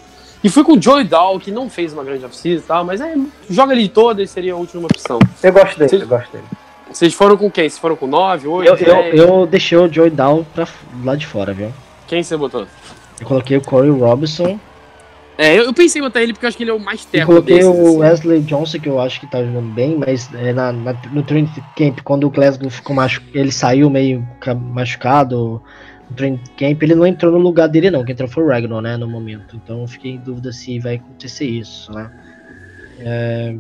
[0.45, 3.01] E fui com o Joey Dow, que não fez uma grande oficina e tal, mas
[3.01, 3.15] é,
[3.51, 5.19] joga ele de todas seria a última opção.
[5.43, 6.45] Eu gosto dele, Vocês- eu gosto dele.
[6.93, 7.69] Vocês foram com quem?
[7.69, 9.15] Vocês foram com 9, 8, Eu, eu, 10?
[9.21, 10.69] eu deixei o Joey Down pra
[11.05, 11.73] lá de fora, viu?
[12.07, 12.67] Quem você botou?
[13.21, 14.59] Eu coloquei o Corey Robinson
[15.39, 17.03] É, eu, eu pensei em botar ele porque eu acho que ele é o mais
[17.03, 17.99] e teco coloquei desses, o assim.
[17.99, 21.51] Wesley Johnson, que eu acho que tá jogando bem, mas é, na, na- no training
[21.77, 23.21] camp, quando o Glasgow ficou machu...
[23.35, 25.63] ele saiu meio ca- machucado
[26.09, 28.81] no training camp, ele não entrou no lugar dele não, quem entrou foi o Ragnar,
[28.81, 29.57] né, no momento.
[29.57, 32.11] Então eu fiquei em dúvida se vai acontecer isso, né.
[33.01, 33.55] É,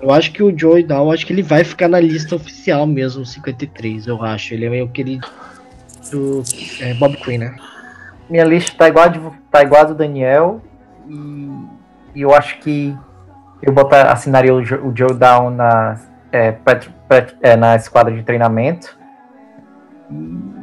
[0.00, 3.24] eu acho que o Joey Dow, acho que ele vai ficar na lista oficial mesmo,
[3.24, 4.54] 53, eu acho.
[4.54, 5.20] Ele é meio aquele
[6.10, 6.42] do
[6.80, 7.56] é, Bob Quinn, né.
[8.28, 9.20] Minha lista tá igual a, de,
[9.50, 10.60] tá igual a do Daniel.
[11.08, 11.50] E,
[12.14, 12.96] e eu acho que
[13.62, 15.98] eu botar, assinaria o, o Joe Down na,
[16.32, 18.96] é, pet- pet- é, na esquadra de treinamento.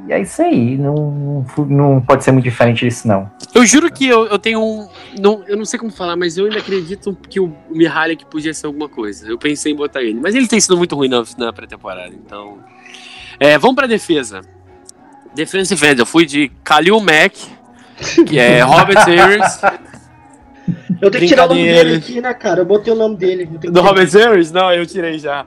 [0.07, 0.77] E é isso aí.
[0.77, 3.29] Não, não pode ser muito diferente disso, não.
[3.53, 4.87] Eu juro que eu, eu tenho um.
[5.19, 8.67] Não, eu não sei como falar, mas eu ainda acredito que o Mihalik podia ser
[8.67, 9.27] alguma coisa.
[9.27, 10.19] Eu pensei em botar ele.
[10.21, 12.59] Mas ele tem sido muito ruim na, na pré-temporada, então.
[13.39, 14.41] É, vamos pra defesa.
[15.35, 17.35] Defensive end, eu fui de Khalil Mack,
[18.27, 19.59] que é Robert Ayers.
[21.01, 22.61] Eu tenho que tirar o nome dele aqui, né, cara?
[22.61, 23.45] Eu botei o nome dele.
[23.45, 24.51] Do que- Robert Ayers?
[24.51, 25.45] Não, eu tirei já.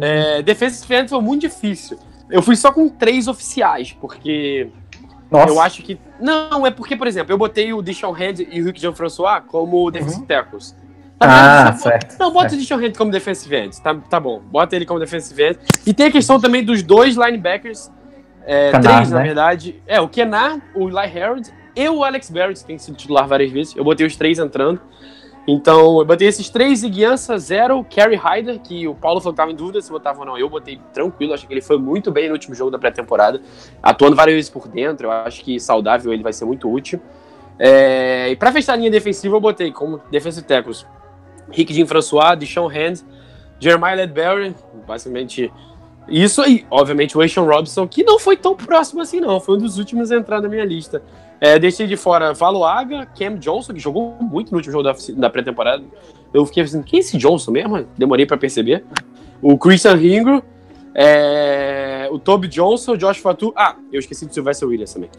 [0.00, 1.98] É, É, defensive end foi muito difícil.
[2.30, 4.68] Eu fui só com três oficiais, porque
[5.30, 5.98] Nossa, eu acho que.
[6.20, 9.90] Não, é porque, por exemplo, eu botei o Dishon Hand e o Rick Jean-François como
[9.90, 10.76] defensive tackles.
[11.20, 12.16] Na Ah, você- certo.
[12.18, 12.52] Não, bota certo.
[12.60, 13.80] o Dishon Hand como defensive end.
[13.82, 14.40] Tá, tá bom.
[14.40, 15.58] Bota ele como defensive end.
[15.86, 17.90] E tem a questão também dos dois linebackers.
[18.46, 19.24] É, Kennard, três, na né?
[19.24, 19.82] verdade.
[19.86, 23.50] É, o Kennard, o Eli Harold e o Alex Barrett, que tem sido titular várias
[23.52, 23.76] vezes.
[23.76, 24.80] Eu botei os três entrando.
[25.46, 26.90] Então, eu botei esses três e
[27.38, 30.36] zero, Kerry Hyder, que o Paulo falou que tava em dúvida se botava ou não.
[30.36, 33.40] Eu botei tranquilo, achei que ele foi muito bem no último jogo da pré-temporada,
[33.82, 35.06] atuando várias vezes por dentro.
[35.06, 37.00] Eu acho que saudável ele vai ser muito útil.
[37.58, 40.86] É, e pra fechar a linha defensiva, eu botei como defensive tackles
[41.50, 43.04] Rick Jean François, Deshaun Hand,
[43.58, 44.54] Jeremiah Ledbetter,
[44.86, 45.50] basicamente
[46.08, 46.66] isso aí.
[46.70, 49.40] Obviamente o Ashon Robinson, que não foi tão próximo assim, não.
[49.40, 51.02] Foi um dos últimos a entrar na minha lista.
[51.40, 55.30] É, deixei de fora Valoaga, Cam Johnson, que jogou muito no último jogo da, da
[55.30, 55.84] pré-temporada.
[56.34, 57.86] Eu fiquei assim, quem é esse Johnson mesmo?
[57.96, 58.84] Demorei pra perceber.
[59.40, 60.42] O Christian Ringro,
[60.94, 63.52] é, o Toby Johnson, o Josh Fatu.
[63.56, 65.10] Ah, eu esqueci do Sylvester Williams também.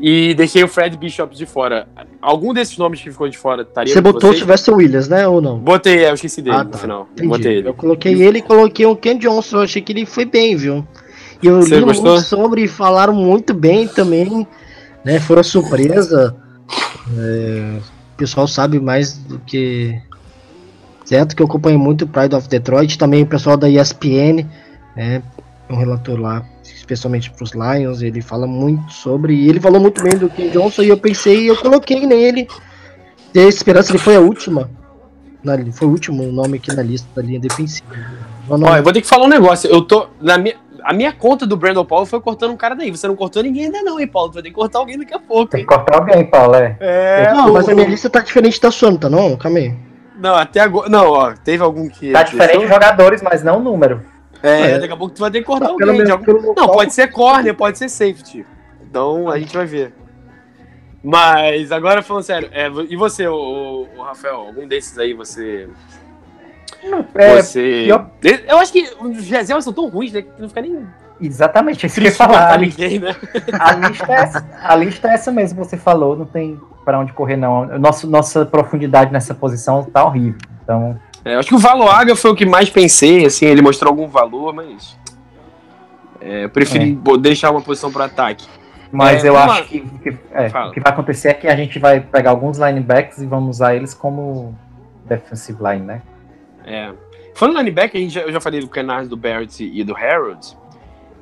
[0.00, 1.86] E deixei o Fred Bishop de fora.
[2.20, 4.38] Algum desses nomes que ficou de fora estaria Você botou o vocês?
[4.38, 5.28] Sylvester Williams, né?
[5.28, 5.58] Ou não?
[5.58, 6.78] Botei, é, eu esqueci dele Ah, no tá.
[6.78, 7.08] final.
[7.12, 7.28] Entendi.
[7.28, 7.68] Botei ele.
[7.68, 9.58] Eu coloquei ele e coloquei o Ken Johnson.
[9.58, 10.84] Eu achei que ele foi bem, viu?
[11.40, 12.18] E eu Você li gostou?
[12.18, 14.46] sobre e falaram muito bem também.
[15.04, 15.18] Né?
[15.20, 16.36] Foram surpresa.
[17.16, 17.78] É,
[18.14, 20.00] o pessoal sabe mais do que.
[21.04, 21.34] Certo?
[21.34, 22.96] Que eu acompanho muito o Pride of Detroit.
[22.98, 24.46] Também o pessoal da ESPN.
[24.96, 25.22] Né?
[25.68, 28.02] Um relator lá, especialmente para os Lions.
[28.02, 29.34] Ele fala muito sobre.
[29.34, 30.82] E ele falou muito bem do Ken Johnson.
[30.82, 32.46] E eu pensei, eu coloquei nele.
[33.32, 34.70] Dei esperança, ele foi a última.
[35.42, 37.86] Na, foi o último nome aqui na lista da linha defensiva.
[38.48, 39.68] O nome- Ó, eu vou ter que falar um negócio.
[39.68, 40.06] Eu tô.
[40.20, 42.90] Na minha, a minha conta do Brandon Paulo foi cortando um cara daí.
[42.90, 44.30] Você não cortou ninguém ainda, não, hein, Paulo?
[44.30, 45.66] Tu vai ter que cortar alguém daqui a pouco, Tem hein?
[45.66, 46.76] que cortar alguém, Paulo, é.
[46.80, 49.36] É, não, o- mas a minha lista tá diferente da sua, não tá não?
[49.36, 49.74] Calma aí.
[50.16, 50.88] Não, até agora.
[50.88, 52.12] Não, ó, teve algum que.
[52.12, 54.02] Tá diferente de jogadores, mas não o número.
[54.42, 54.78] É, É.
[54.78, 55.92] daqui a pouco tu vai ter que cortar Tá, alguém.
[55.92, 56.72] menos algum- Não, local.
[56.72, 58.44] pode ser corner, pode ser safety.
[58.82, 59.94] Então a gente vai ver.
[61.04, 65.68] Mas agora falando sério, é, e você, o, o Rafael, algum desses aí você.
[67.14, 67.84] É, você.
[67.86, 68.06] pior-
[68.48, 70.22] Eu acho que os reservas são tão ruins, né?
[70.22, 70.86] Que não fica nem
[71.20, 72.52] exatamente, é isso que eu ia falar.
[72.52, 73.14] A lista, ninguém, né?
[73.58, 76.98] a lista é essa, a lista é essa mesmo que você falou, não tem pra
[76.98, 77.66] onde correr, não.
[77.78, 80.40] Nosso, nossa profundidade nessa posição tá horrível.
[80.64, 84.08] Então, É, acho que o Valoaga foi o que mais pensei, assim, ele mostrou algum
[84.08, 84.96] valor, mas.
[86.20, 88.46] é, eu preferi bo- deixar uma posição para ataque.
[88.90, 91.78] mas É, eu acho que, que- é, o que vai acontecer é que a gente
[91.78, 94.54] vai pegar alguns linebacks e vamos usar eles como
[95.06, 96.02] defensive line, né?
[96.64, 96.92] É.
[97.34, 100.56] Falando linebacker, a gente já- eu já falei do Kennard, do Barrett e do Harold.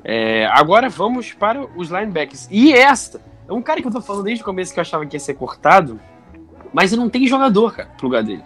[0.03, 2.47] É, agora vamos para os linebackers.
[2.51, 5.05] E esta é um cara que eu tô falando desde o começo que eu achava
[5.05, 5.99] que ia ser cortado,
[6.73, 8.43] mas não tem jogador, cara, pro lugar dele.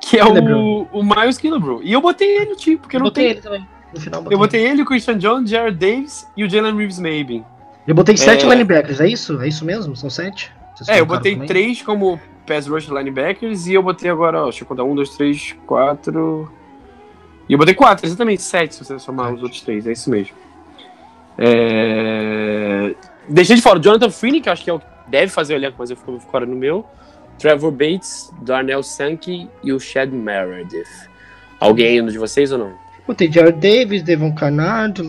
[0.00, 1.80] Que é o, o Miles Killebrew.
[1.82, 3.34] E eu botei ele no time, porque eu não botei tenho.
[3.34, 3.68] ele também.
[3.94, 7.44] No final Eu botei ele, o Christian Jones, Jared Davis e o Jalen Reeves Maybe.
[7.86, 8.48] Eu botei sete É.
[8.48, 9.40] linebackers, é isso?
[9.42, 9.94] É isso mesmo?
[9.96, 10.52] São sete?
[10.76, 11.48] Vocês É, eu botei também?
[11.48, 15.10] três como pass rush linebackers e eu botei agora, ó, deixa eu contar, um, dois,
[15.10, 16.50] três, quatro...
[17.48, 20.36] E eu botei quatro, exatamente, sete, se você somar os outros três, é isso mesmo.
[21.36, 22.94] É...
[23.28, 25.54] Deixei de fora o Jonathan Freeney, que eu acho que é o que deve fazer
[25.54, 26.86] o elenco, mas eu fico fora no meu.
[27.40, 31.08] Trevor Bates, Darnell Sankey e o Chad Meredith.
[31.58, 32.72] Alguém aí de vocês ou não?
[33.06, 35.00] Botei Jared Davis, Devon Carnard,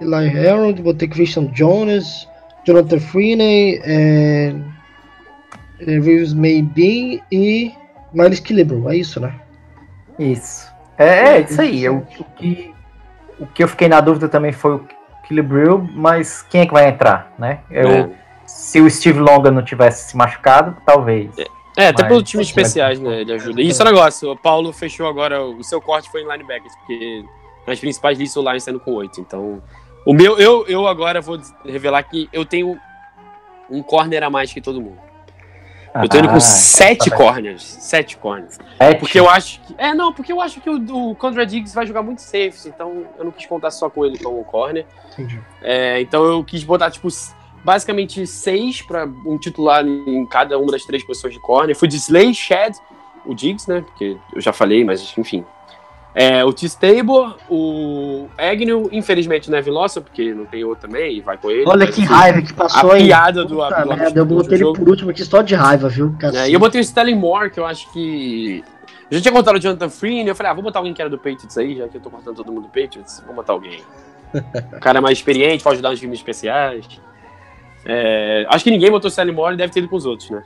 [0.00, 2.28] Eli Harold, botei Christian Jones,
[2.64, 4.54] Jonathan Freeney, é,
[5.84, 7.72] Reeves Maybe e
[8.12, 9.34] Miles Killebrew, é isso, né?
[10.18, 10.70] Isso.
[10.98, 11.82] É, é isso aí.
[11.84, 12.74] Eu, o, que,
[13.40, 14.86] o que eu fiquei na dúvida também foi o
[15.26, 17.60] Killebrew, mas quem é que vai entrar, né?
[17.70, 18.10] Eu, É.
[18.44, 21.30] Se o Steve Longa não tivesse se machucado, talvez.
[21.76, 23.22] É, até Mas- pelo time especiais, né?
[23.22, 23.62] Ele ajuda.
[23.62, 24.30] E isso é o negócio.
[24.30, 25.42] O Paulo fechou agora.
[25.42, 27.24] O seu corte foi em linebackers, porque
[27.66, 29.20] nas principais listas o Lions saindo com oito.
[29.20, 29.62] Então,
[30.04, 32.78] o meu, eu, eu agora vou revelar que eu tenho
[33.70, 34.98] um corner a mais que todo mundo.
[35.94, 37.62] Eu tô indo com Ah, sete tá corners.
[37.62, 38.58] Sete corners.
[38.78, 38.98] Sete?
[38.98, 39.74] Porque eu acho que.
[39.76, 43.04] É, não, porque eu acho que o, o Contra Diggs vai jogar muito safe, então
[43.18, 44.86] eu não quis contar só com ele como corner.
[45.12, 45.38] Entendi.
[45.60, 47.08] É, então eu quis botar, tipo,
[47.62, 51.76] basicamente seis para um titular em cada uma das três posições de corner.
[51.76, 52.74] Fui de Slay, Shed,
[53.26, 53.82] o Diggs, né?
[53.82, 55.44] Porque eu já falei, mas enfim.
[56.14, 61.20] É, o T-Stable, o Agnew, infelizmente o Nevin Lawson, porque não tem outro também, e
[61.22, 61.64] vai com ele.
[61.66, 63.06] Olha que assim, raiva que passou a aí.
[63.06, 66.14] piada do- Puta do- merda, eu botei ele por último aqui só de raiva, viu?
[66.34, 68.62] É, e eu botei o Stelling Moore, que eu acho que.
[69.10, 71.08] Eu já tinha contado o Jonathan Freeney, eu falei, ah, vou botar alguém que era
[71.10, 73.80] do Patriots aí, já que eu tô cortando todo mundo do Patriots, vou botar alguém.
[74.34, 76.86] o cara é mais experiente, pode ajudar nos filmes especiais.
[77.84, 80.30] É, acho que ninguém botou o Stelling Moore e deve ter ido com os outros,
[80.30, 80.42] né?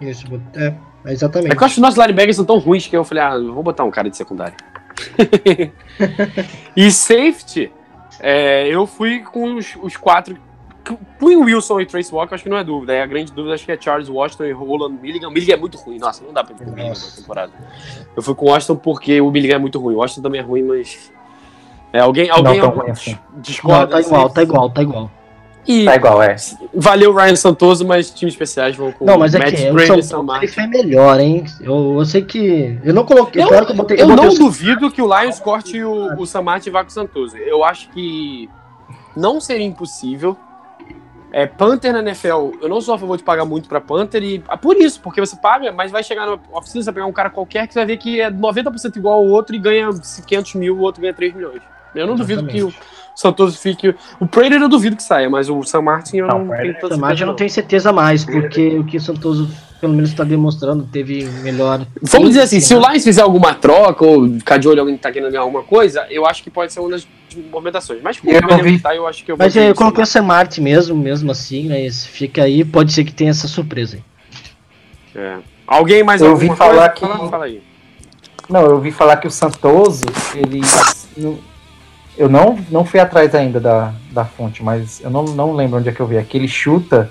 [0.00, 0.74] Isso, é, é
[1.12, 1.52] exatamente.
[1.52, 3.38] É que eu acho que os nossos linebackers são tão ruins que eu falei, ah,
[3.38, 4.56] vou botar um cara de secundário.
[6.76, 7.70] e safety,
[8.20, 10.36] é, eu fui com os, os quatro.
[11.18, 12.92] Queen Wilson e Trace Walker, acho que não é dúvida.
[12.92, 15.28] É a grande dúvida, acho que é Charles Washington e Roland Milligan.
[15.28, 17.10] O Milligan é muito ruim, nossa, não dá pra ir com o Milligan Nossa.
[17.10, 17.52] na temporada.
[18.14, 19.94] Eu fui com o Washington porque o Milligan é muito ruim.
[19.94, 21.12] O Washington também é ruim, mas.
[21.92, 23.18] É, alguém alguém tão ruim assim.
[23.38, 23.86] discorda.
[23.86, 25.10] Não, tá igual, tá igual, tá igual.
[25.66, 26.36] E Tá igual, é.
[26.72, 29.74] valeu o Ryan Santoso, mas times especiais vão com Não, mas é Matt que o
[29.74, 31.44] Brady São e Paulo foi melhor, hein?
[31.60, 32.78] Eu, eu sei que.
[32.84, 33.42] Eu não coloquei.
[33.42, 36.26] Eu, claro que eu botei, eu botei não duvido que o Lions corte o, o
[36.26, 37.36] Samart e vá com o Santoso.
[37.36, 38.48] Eu acho que
[39.16, 40.36] não seria impossível.
[41.32, 44.42] É, Panther na NFL, eu não sou a favor de pagar muito pra Panther e
[44.48, 47.12] ah, por isso, porque você paga, mas vai chegar na oficina, você vai pegar um
[47.12, 50.54] cara qualquer que você vai ver que é 90% igual ao outro e ganha 500
[50.54, 51.60] mil, o outro ganha 3 milhões.
[51.94, 52.72] Eu não duvido que o
[53.16, 53.94] Santoso fique.
[54.20, 56.94] O Prater eu duvido que saia, mas o Sam Martin eu Não, não, tenho tanta
[57.22, 59.48] eu não tenho certeza mais, porque o que o Santoso
[59.80, 61.86] pelo menos está demonstrando teve melhor.
[62.02, 64.96] Vamos dizer assim, se o Lions fizer alguma troca ou ficar de olho em alguém
[64.96, 67.06] que tá querendo ganhar alguma coisa, eu acho que pode ser uma das
[67.50, 68.00] movimentações.
[68.02, 69.98] Mas como Eu Benjamin vi- tá, eu acho que eu vou Mas é, eu coloquei
[70.00, 70.04] né?
[70.04, 74.02] o Samart mesmo, mesmo assim, mas fica aí, pode ser que tenha essa surpresa aí.
[75.14, 75.36] É.
[75.66, 77.10] Alguém mais Eu alguma ouvi falar coisa?
[77.12, 77.62] que- Fala, fala aí.
[78.48, 80.04] Não, eu ouvi falar que o Santoso,
[80.34, 80.60] ele.
[82.16, 85.88] Eu não, não fui atrás ainda da, da fonte, mas eu não, não lembro onde
[85.88, 86.16] é que eu vi.
[86.16, 87.10] Aqui ele chuta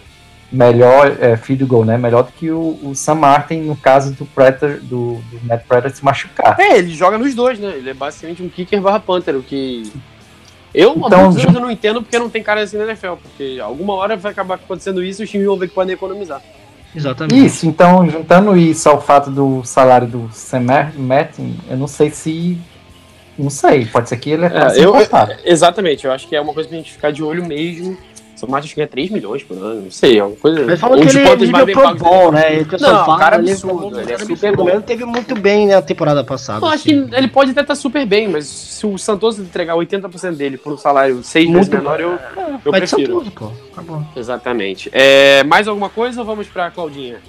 [0.52, 1.98] melhor, é, field goal, né?
[1.98, 5.96] Melhor do que o, o Sam Martin no caso do Predator, do, do Matt Predator
[5.96, 6.60] se machucar.
[6.60, 7.74] É, ele joga nos dois, né?
[7.76, 9.92] Ele é basicamente um kicker barra Panther, o que.
[10.74, 13.94] Eu, Então, anos, eu não entendo porque não tem cara assim na NFL, porque alguma
[13.94, 16.42] hora vai acabar acontecendo isso e os times vão ver que podem economizar.
[16.94, 17.46] Exatamente.
[17.46, 20.66] Isso, então, juntando isso ao fato do salário do Sam
[20.98, 22.58] Martin, eu não sei se.
[23.38, 25.34] Não sei, pode ser que ele é, É, eu- cortado.
[25.44, 27.98] Exatamente, eu acho que é uma coisa pra gente ficar de olho mesmo.
[28.36, 30.66] São mais ganha 3 milhões por ano, não sei, é uma coisa.
[30.66, 32.60] Mas falou um que ele, ele bem pro bom, né?
[32.60, 34.70] O pessoal Não, fala, cara ele, absurdo, ele é super absurdo, bom.
[34.70, 36.66] Ele teve muito bem na temporada passada.
[36.66, 37.08] Eu acho assim.
[37.08, 40.74] que ele pode até estar super bem, mas se o Santos entregar 80% dele por
[40.74, 42.20] um salário seis vezes Muito menor, eu,
[42.66, 43.14] eu prefiro.
[43.24, 43.52] Santoso, pô.
[43.74, 44.04] Tá.
[44.18, 44.90] Exatamente.
[44.92, 47.20] É, mais alguma coisa ou vamos pra Claudinha?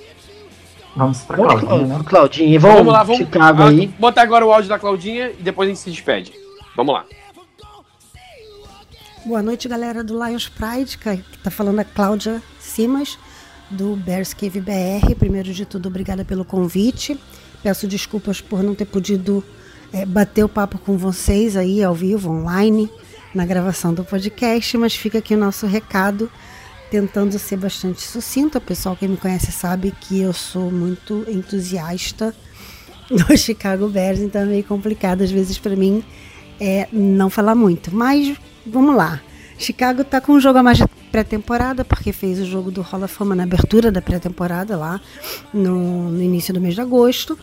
[0.97, 2.55] Vamos pra Vamos, Claudinha, né?
[2.55, 3.87] E vamos, vamos lá, vamos Chicago ah, aí.
[3.99, 6.33] botar agora o áudio da Claudinha e depois a gente se despede.
[6.75, 7.05] Vamos lá.
[9.27, 13.19] Boa noite, galera do Lions Pride, que tá falando a Cláudia Simas,
[13.71, 15.15] do Bears Cave BR.
[15.19, 17.21] Primeiro de tudo, obrigada pelo convite.
[17.63, 19.45] Peço desculpas por não ter podido
[19.93, 22.91] é, bater o papo com vocês aí ao vivo, online,
[23.35, 26.31] na gravação do podcast, mas fica aqui o nosso recado,
[26.91, 28.59] tentando ser bastante sucinto.
[28.59, 32.35] O pessoal que me conhece sabe que eu sou muito entusiasta
[33.11, 36.03] do Chicago Bears, então é meio complicado às vezes para mim
[36.61, 37.95] é, não falar muito.
[37.95, 39.21] Mas vamos lá.
[39.59, 40.79] Chicago tá com um jogo a mais
[41.11, 45.01] pré-temporada, porque fez o jogo do of Fama na abertura da pré-temporada lá
[45.53, 47.39] no, no início do mês de agosto.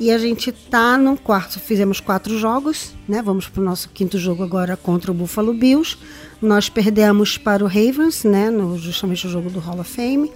[0.00, 3.20] E a gente tá no quarto, fizemos quatro jogos, né?
[3.20, 5.98] Vamos pro nosso quinto jogo agora contra o Buffalo Bills.
[6.40, 8.48] Nós perdemos para o Ravens, né?
[8.48, 10.30] No, justamente o jogo do Hall of Fame.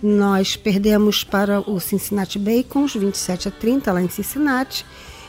[0.00, 4.86] Nós perdemos para o Cincinnati Bacons, 27 a 30, lá em Cincinnati.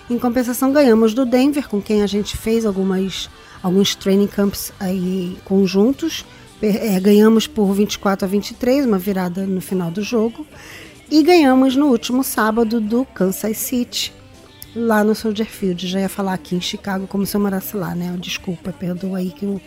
[0.07, 3.27] Em compensação, ganhamos do Denver, com quem a gente fez algumas,
[3.63, 6.23] alguns training camps aí conjuntos.
[6.61, 10.45] É, ganhamos por 24 a 23, uma virada no final do jogo.
[11.12, 14.14] E ganhamos no último sábado do Kansas City
[14.76, 15.88] lá no Soldier Field.
[15.88, 18.16] Já ia falar aqui em Chicago como se eu morasse lá, né?
[18.20, 19.60] Desculpa, perdoa aí que eu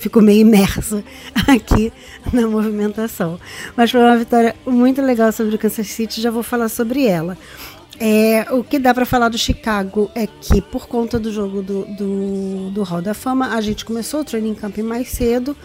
[0.00, 1.04] fico meio imersa
[1.46, 1.92] aqui
[2.32, 3.38] na movimentação.
[3.76, 7.38] Mas foi uma vitória muito legal sobre o Kansas City, já vou falar sobre ela.
[8.00, 11.84] É, o que dá para falar do Chicago é que, por conta do jogo do,
[11.84, 15.56] do, do Hall da Fama, a gente começou o training camp mais cedo,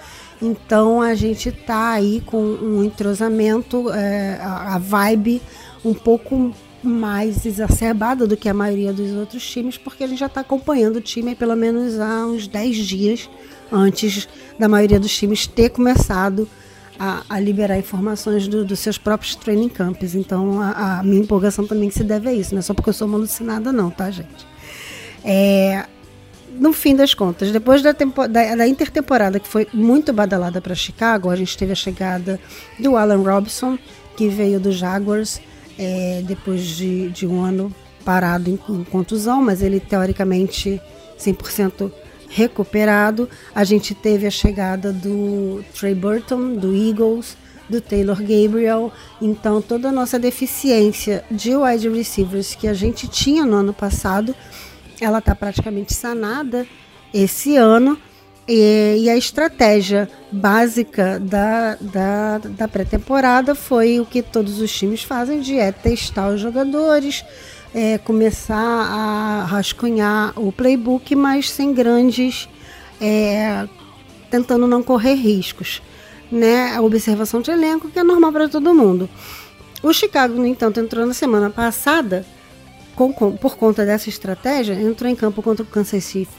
[0.42, 5.42] então a gente tá aí com um entrosamento, é, a, a vibe
[5.84, 6.54] um pouco
[6.84, 10.98] mais exacerbada do que a maioria dos outros times, porque a gente já está acompanhando
[10.98, 13.30] o time pelo menos há uns 10 dias
[13.72, 14.28] antes
[14.60, 16.48] da maioria dos times ter começado
[17.00, 20.14] a, a liberar informações do, dos seus próprios training camps.
[20.14, 22.94] Então a, a, minha empolgação também se deve a isso, não é só porque eu
[22.94, 24.46] sou uma alucinada, não, tá, gente?
[25.24, 25.86] É,
[26.60, 30.76] no fim das contas, depois da, tempo, da, da intertemporada que foi muito badalada para
[30.76, 32.40] Chicago, a gente teve a chegada
[32.80, 33.78] do Alan Robson,
[34.16, 35.42] que veio do Jaguars
[35.78, 37.74] é, depois de, de um ano
[38.06, 40.82] parado em, em contusão, mas ele teoricamente
[41.20, 41.92] 100%
[42.30, 43.30] recuperado.
[43.54, 47.38] A gente teve a chegada do Trey Burton, do Eagles,
[47.70, 48.92] do Taylor Gabriel.
[49.22, 54.36] Então, toda a nossa deficiência de wide receivers que a gente tinha no ano passado,
[55.04, 56.66] ela está praticamente sanada
[57.14, 57.98] esse ano.
[58.48, 65.02] E, e, a estratégia básica da, da, da pré-temporada foi o que todos os times
[65.02, 67.24] fazem, de é testar os jogadores,
[67.74, 72.50] é, começar a rascunhar o playbook, mas sem grandes.
[73.00, 73.66] É,
[74.34, 75.80] tentando não correr riscos.
[76.32, 76.76] Né?
[76.76, 79.08] A observação de elenco, que é normal para todo mundo.
[79.84, 82.26] O Chicago, no entanto, entrou na semana passada,
[82.96, 86.30] com, com, por conta dessa estratégia, entrou em campo contra o Kansas City,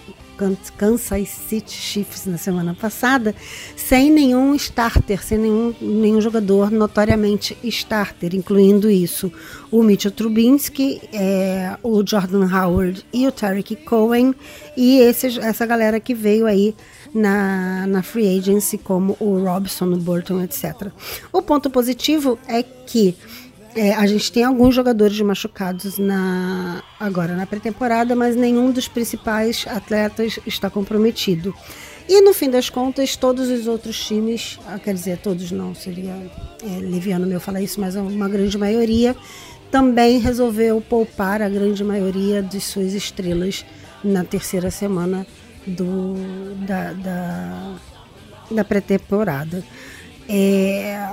[0.77, 3.35] Kansas City Chiefs na semana passada,
[3.77, 9.33] sem nenhum starter, sem nenhum, nenhum jogador notoriamente starter, incluindo isso
[9.71, 14.35] o Mitchell Trubisky, é, o Jordan Howard e o Tarek Cohen,
[14.77, 16.75] e esse, essa galera que veio aí
[17.15, 20.91] na, na free agency, como o Robson, o Burton, etc.
[21.33, 23.17] O ponto positivo é que
[23.75, 29.65] é, a gente tem alguns jogadores machucados na agora na pré-temporada, mas nenhum dos principais
[29.69, 31.55] atletas está comprometido.
[32.09, 36.13] E no fim das contas, todos os outros times, ah, quer dizer, todos não, seria
[36.63, 39.17] é, meu falar isso, mas uma grande maioria,
[39.71, 43.65] também resolveu poupar a grande maioria de suas estrelas
[44.05, 45.27] na terceira semana
[45.67, 46.15] do,
[46.67, 47.75] da, da,
[48.51, 49.65] da pré-temporada.
[50.29, 51.09] É,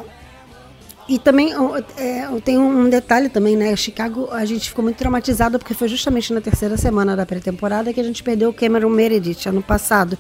[1.08, 1.54] e também
[1.98, 3.76] é, tem um detalhe também, né?
[3.76, 8.00] Chicago, a gente ficou muito traumatizado porque foi justamente na terceira semana da pré-temporada que
[8.00, 10.18] a gente perdeu o Cameron Meredith ano passado,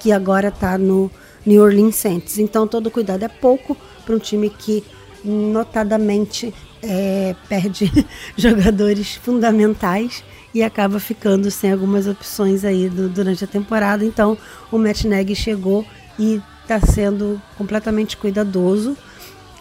[0.00, 1.10] que agora está no
[1.44, 2.38] New Orleans Saints.
[2.38, 4.82] Então todo cuidado é pouco para um time que
[5.24, 6.52] notadamente
[6.82, 7.90] é, perde
[8.36, 10.24] jogadores fundamentais
[10.54, 14.04] e acaba ficando sem algumas opções aí do, durante a temporada.
[14.04, 14.36] Então
[14.70, 15.84] o Matt Nagy chegou
[16.18, 18.96] e está sendo completamente cuidadoso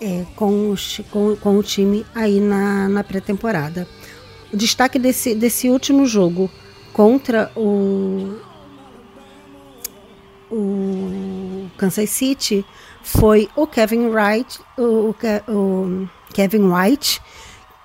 [0.02, 0.74] é, com,
[1.12, 3.88] com, com, o time aí na, na pré-temporada.
[4.52, 6.50] O destaque desse, desse último jogo
[6.92, 8.36] contra o,
[10.52, 12.66] o Kansas City
[13.04, 15.16] foi o Kevin Wright, o,
[15.48, 17.22] o Kevin White,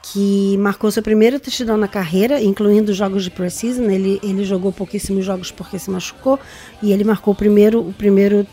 [0.03, 3.85] que marcou seu primeiro touchdown na carreira, incluindo jogos de preseason.
[3.85, 6.39] Ele, ele jogou pouquíssimos jogos porque se machucou
[6.83, 8.47] e ele marcou o primeiro, o primeiro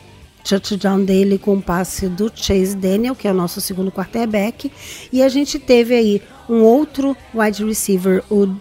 [0.43, 4.71] touchdown dele com o passe do Chase Daniel, que é o nosso segundo quarterback.
[5.11, 8.53] E a gente teve aí um outro wide receiver, o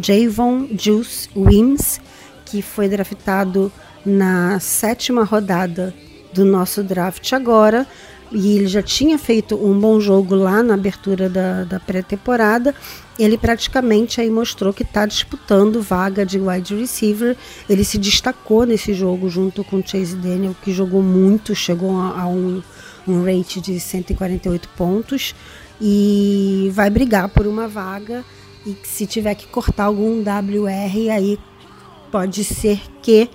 [0.00, 2.00] Javon Juice Wims,
[2.44, 3.72] que foi draftado
[4.04, 5.94] na sétima rodada
[6.32, 7.86] do nosso draft agora
[8.34, 12.74] e ele já tinha feito um bom jogo lá na abertura da, da pré-temporada.
[13.18, 17.36] Ele praticamente aí mostrou que está disputando vaga de wide receiver.
[17.68, 22.26] Ele se destacou nesse jogo junto com Chase Daniel, que jogou muito, chegou a, a
[22.26, 22.62] um,
[23.06, 25.34] um rate de 148 pontos
[25.80, 28.24] e vai brigar por uma vaga.
[28.64, 31.38] E se tiver que cortar algum WR, aí
[32.10, 33.28] pode ser que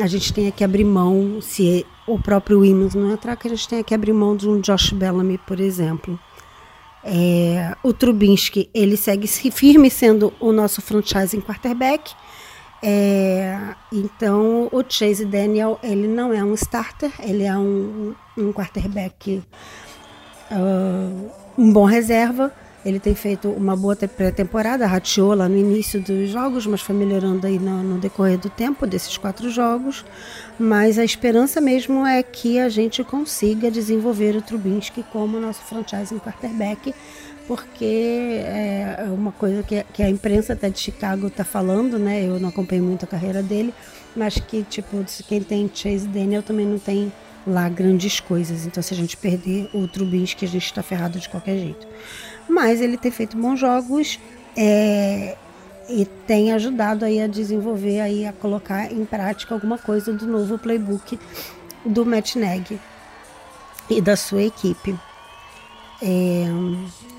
[0.00, 3.68] a gente tenha que abrir mão, se o próprio Williams não entrar, que a gente
[3.68, 6.18] tenha que abrir mão de um Josh Bellamy, por exemplo.
[7.04, 12.12] É, o Trubinsky, ele segue firme sendo o nosso franchising quarterback.
[12.82, 13.58] É,
[13.92, 19.42] então, o Chase Daniel, ele não é um starter, ele é um, um quarterback,
[20.50, 22.52] uh, um bom reserva.
[22.84, 27.46] Ele tem feito uma boa pré-temporada, rateou lá no início dos jogos, mas foi melhorando
[27.46, 30.04] aí no, no, decorrer do tempo desses quatro jogos.
[30.58, 36.14] Mas a esperança mesmo é que a gente consiga desenvolver o Trubinsky como nosso franchise
[36.20, 36.94] quarterback
[37.48, 42.22] porque é uma coisa que, que a imprensa até de Chicago está falando, né?
[42.22, 43.72] Eu não acompanho muito a carreira dele,
[44.14, 47.10] mas que, tipo, quem tem Chase Daniel também não tem
[47.46, 48.66] lá grandes coisas.
[48.66, 51.86] Então, se a gente perder o Trubinsky, a gente está ferrado de qualquer jeito.
[52.48, 54.18] Mas ele tem feito bons jogos
[54.56, 55.36] é,
[55.88, 60.58] e tem ajudado aí a desenvolver, aí a colocar em prática alguma coisa do novo
[60.58, 61.18] playbook
[61.84, 62.80] do Matt Nagy
[63.88, 64.98] e da sua equipe.
[66.02, 66.46] É,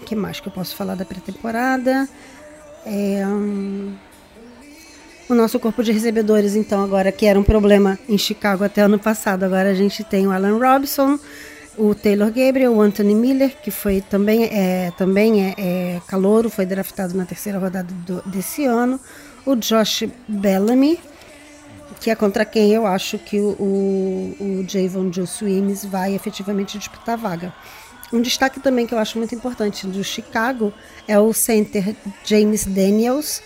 [0.06, 2.08] que mais que eu posso falar da pré-temporada?
[2.86, 3.24] É,
[5.30, 8.98] o nosso corpo de recebedores, então, agora que era um problema em Chicago até ano
[8.98, 11.20] passado, agora a gente tem o Alan Robson,
[11.80, 16.66] o Taylor Gabriel, o Anthony Miller, que foi também é, também é, é calouro, foi
[16.66, 19.00] draftado na terceira rodada do, desse ano,
[19.46, 21.00] o Josh Bellamy,
[22.02, 27.14] que é contra quem eu acho que o, o, o Javon Swims vai efetivamente disputar
[27.14, 27.54] a vaga.
[28.12, 30.74] Um destaque também que eu acho muito importante do Chicago
[31.08, 33.42] é o center James Daniels,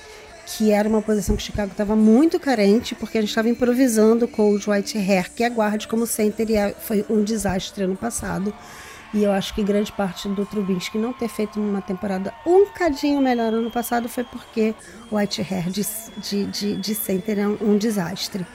[0.58, 4.52] que era uma posição que Chicago estava muito carente, porque a gente estava improvisando com
[4.52, 8.54] o White Hair, que é guarde como center e é, foi um desastre ano passado.
[9.14, 13.22] E eu acho que grande parte do Trubinsky não ter feito uma temporada um cadinho
[13.22, 14.74] melhor ano passado foi porque
[15.12, 15.86] o White Hair de,
[16.18, 18.46] de, de, de center é um, um, desastre.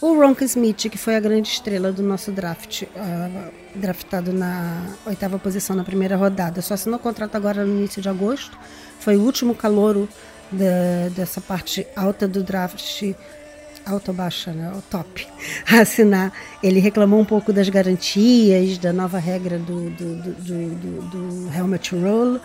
[0.00, 5.38] O Ronk Smith, que foi a grande estrela do nosso draft, uh, draftado na oitava
[5.38, 8.58] posição na primeira rodada, só assinou contrato agora no início de agosto.
[8.98, 10.08] Foi o último calouro
[10.50, 13.02] da, dessa parte alta do draft,
[13.84, 15.26] alta baixa, né, o top,
[15.70, 16.32] assinar.
[16.62, 21.94] Ele reclamou um pouco das garantias, da nova regra do, do, do, do, do helmet
[21.94, 22.40] roll.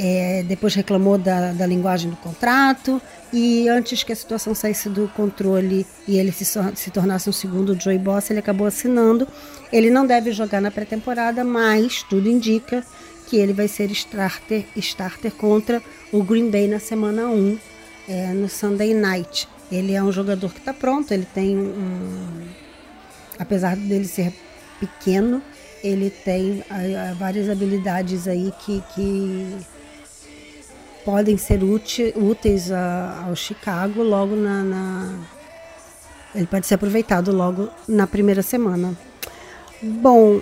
[0.00, 5.08] É, depois reclamou da, da linguagem do contrato e antes que a situação saísse do
[5.08, 9.26] controle e ele se, se tornasse um segundo Joey Boss, ele acabou assinando.
[9.72, 12.84] Ele não deve jogar na pré-temporada, mas tudo indica
[13.26, 15.82] que ele vai ser starter, starter contra
[16.12, 17.58] o Green Bay na semana 1,
[18.08, 19.48] é, no Sunday Night.
[19.70, 22.46] Ele é um jogador que está pronto, ele tem um.
[23.38, 24.32] Apesar dele ser
[24.80, 25.42] pequeno,
[25.84, 26.64] ele tem
[27.18, 29.56] várias habilidades aí que, que
[31.04, 35.14] podem ser úteis, úteis a, ao Chicago logo na, na.
[36.34, 38.96] Ele pode ser aproveitado logo na primeira semana.
[39.82, 40.40] Bom,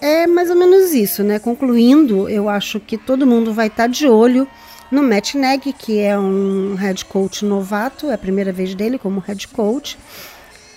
[0.00, 1.38] é mais ou menos isso, né?
[1.38, 4.46] Concluindo, eu acho que todo mundo vai estar tá de olho
[4.90, 9.20] no Matt Nagy, que é um head coach novato, é a primeira vez dele como
[9.20, 9.98] head coach,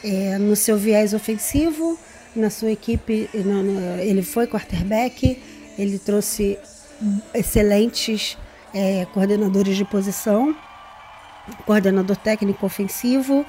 [0.04, 1.98] é, no seu viés ofensivo,
[2.36, 5.42] na sua equipe, no, no, ele foi quarterback,
[5.78, 6.58] ele trouxe
[7.34, 8.38] excelentes
[8.74, 10.56] é, coordenadores de posição,
[11.66, 13.46] coordenador técnico ofensivo,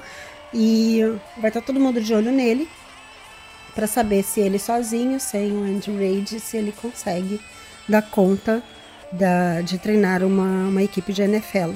[0.53, 1.01] e
[1.37, 2.67] vai estar todo mundo de olho nele
[3.75, 7.39] para saber se ele sozinho, sem o Andy Reid, se ele consegue
[7.87, 8.63] dar conta
[9.11, 11.71] da, de treinar uma, uma equipe de NFL.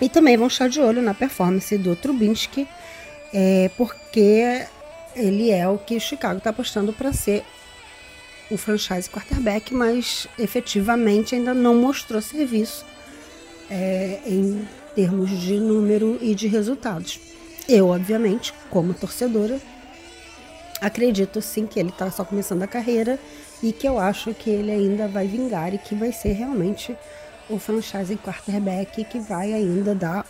[0.00, 2.66] E também vão estar de olho na performance do Trubinsky,
[3.32, 4.66] é, porque
[5.14, 7.44] ele é o que o Chicago está apostando para ser
[8.50, 12.84] o franchise quarterback, mas efetivamente ainda não mostrou serviço
[13.70, 17.20] é, em termos de número e de resultados.
[17.68, 19.58] Eu, obviamente, como torcedora,
[20.80, 23.18] acredito sim que ele está só começando a carreira
[23.64, 26.94] e que eu acho que ele ainda vai vingar e que vai ser realmente
[27.48, 30.26] o franchise quarterback que vai ainda dar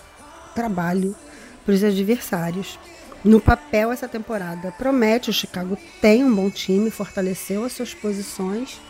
[0.55, 1.17] trabalho
[1.65, 2.79] para os adversários.
[3.25, 5.31] No papel, essa temporada promete.
[5.31, 8.81] O Chicago tem um bom time, fortaleceu as suas posições.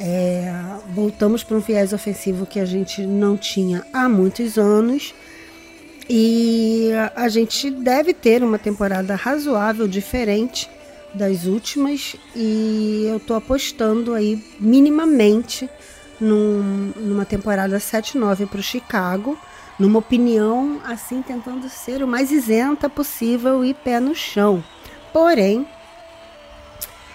[0.00, 0.50] É,
[0.94, 5.14] voltamos para um viés ofensivo que a gente não tinha há muitos anos.
[6.08, 10.70] E a gente deve ter uma temporada razoável, diferente
[11.14, 12.16] das últimas.
[12.34, 15.68] E eu estou apostando aí minimamente
[16.20, 19.38] num, numa temporada 7-9 para o Chicago.
[19.78, 24.62] Numa opinião, assim, tentando ser o mais isenta possível e pé no chão.
[25.12, 25.66] Porém,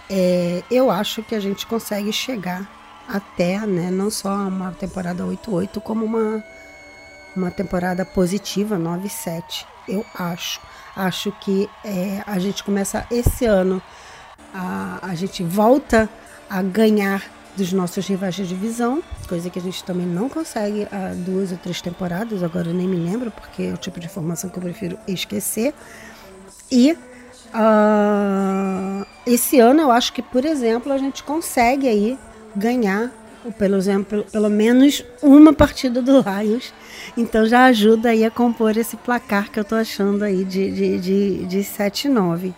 [0.09, 2.67] é, eu acho que a gente consegue chegar
[3.07, 6.43] até, né, não só uma temporada 8-8, como uma
[7.37, 10.59] uma temporada positiva, 9-7, eu acho.
[10.97, 13.79] Acho que é, a gente começa esse ano,
[14.53, 16.09] a, a gente volta
[16.49, 17.21] a ganhar
[17.55, 21.57] dos nossos rivais de divisão, coisa que a gente também não consegue há duas ou
[21.57, 24.63] três temporadas, agora eu nem me lembro, porque é o tipo de informação que eu
[24.63, 25.73] prefiro esquecer.
[26.71, 26.93] E
[27.53, 32.17] uh, esse ano eu acho que, por exemplo, a gente consegue aí
[32.55, 33.11] ganhar
[33.51, 36.73] pelo exemplo, pelo menos uma partida do Lions.
[37.15, 40.99] Então já ajuda aí a compor esse placar que eu tô achando aí de, de,
[40.99, 42.53] de, de 7-9.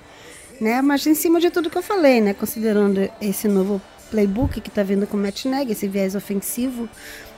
[0.60, 0.82] Né?
[0.82, 2.34] Mas em cima de tudo que eu falei, né?
[2.34, 6.90] Considerando esse novo playbook que está vindo com o Matt Nagy, esse viés ofensivo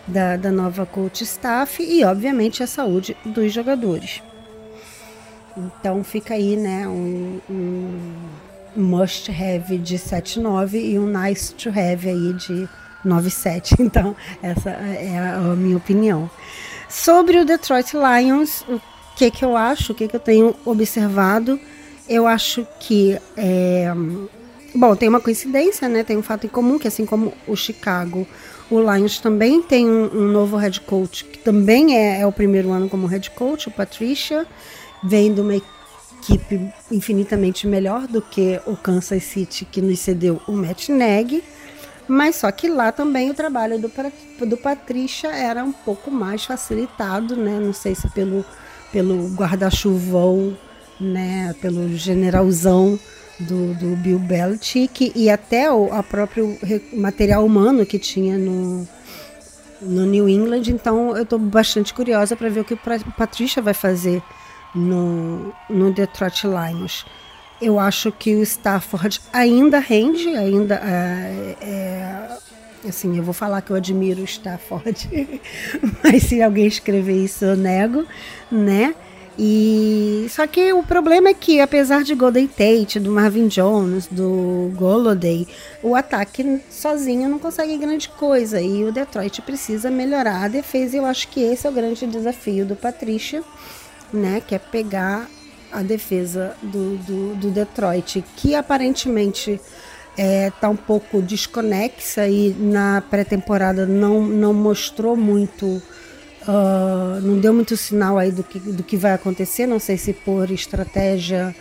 [0.08, 4.22] da, da nova coach staff e, obviamente, a saúde dos jogadores.
[5.56, 8.00] Então fica aí, né, um, um
[8.76, 12.70] must have de 7.9 e um nice to have aí de
[13.06, 13.76] 9.7.
[13.82, 16.30] Então, essa é a, a minha opinião.
[16.90, 18.82] Sobre o Detroit Lions, o
[19.16, 21.60] que, que eu acho, o que, que eu tenho observado,
[22.08, 23.92] eu acho que é,
[24.76, 26.04] bom, tem uma coincidência, né?
[26.04, 28.28] Tem um fato em comum que assim como o Chicago,
[28.70, 32.72] o Lions também tem um, um novo head coach que também é, é, o primeiro
[32.72, 34.46] ano como head coach, o Patricia,
[35.04, 40.54] vem de uma equipe infinitamente melhor do que o Kansas City que nos cedeu o
[40.54, 41.44] Matt Nagy.
[42.12, 43.90] Mas só que lá também o trabalho do,
[44.46, 47.58] do Patrícia era um pouco mais facilitado, né?
[47.58, 48.44] Não sei se pelo,
[48.92, 50.58] pelo guarda-chuvão,
[51.00, 51.56] né?
[51.62, 53.00] Pelo generalzão
[53.40, 56.60] do, do Bill Belichick e até o a próprio
[56.92, 58.86] material humano que tinha no,
[59.82, 60.64] no New England.
[60.68, 62.80] Então eu estou bastante curiosa para ver o que o
[63.18, 64.22] Patrícia vai fazer
[64.76, 67.06] no, no Detroit Lions.
[67.62, 72.38] Eu acho que o Stafford ainda rende, ainda é, é,
[72.90, 75.08] assim, eu vou falar que eu admiro o Stafford,
[76.04, 78.06] mas se alguém escrever isso eu nego,
[78.52, 78.96] né?
[79.40, 84.72] E só que o problema é que apesar de Golden Tate, do Marvin Jones, do
[84.76, 85.48] Goloday,
[85.82, 90.96] o ataque sozinho não consegue grande coisa e o Detroit precisa melhorar a defesa.
[90.96, 93.42] E eu acho que esse é o grande desafio do Patrícia,
[94.14, 94.42] né?
[94.46, 95.28] Que é pegar
[95.72, 99.62] a defesa do, do, do Detroit, que aparentemente está
[100.18, 107.54] é, tá um pouco desconexa e na pré-temporada não, não mostrou muito, uh, não deu
[107.54, 111.56] muito sinal aí do que, do que vai acontecer, não sei se por estratégia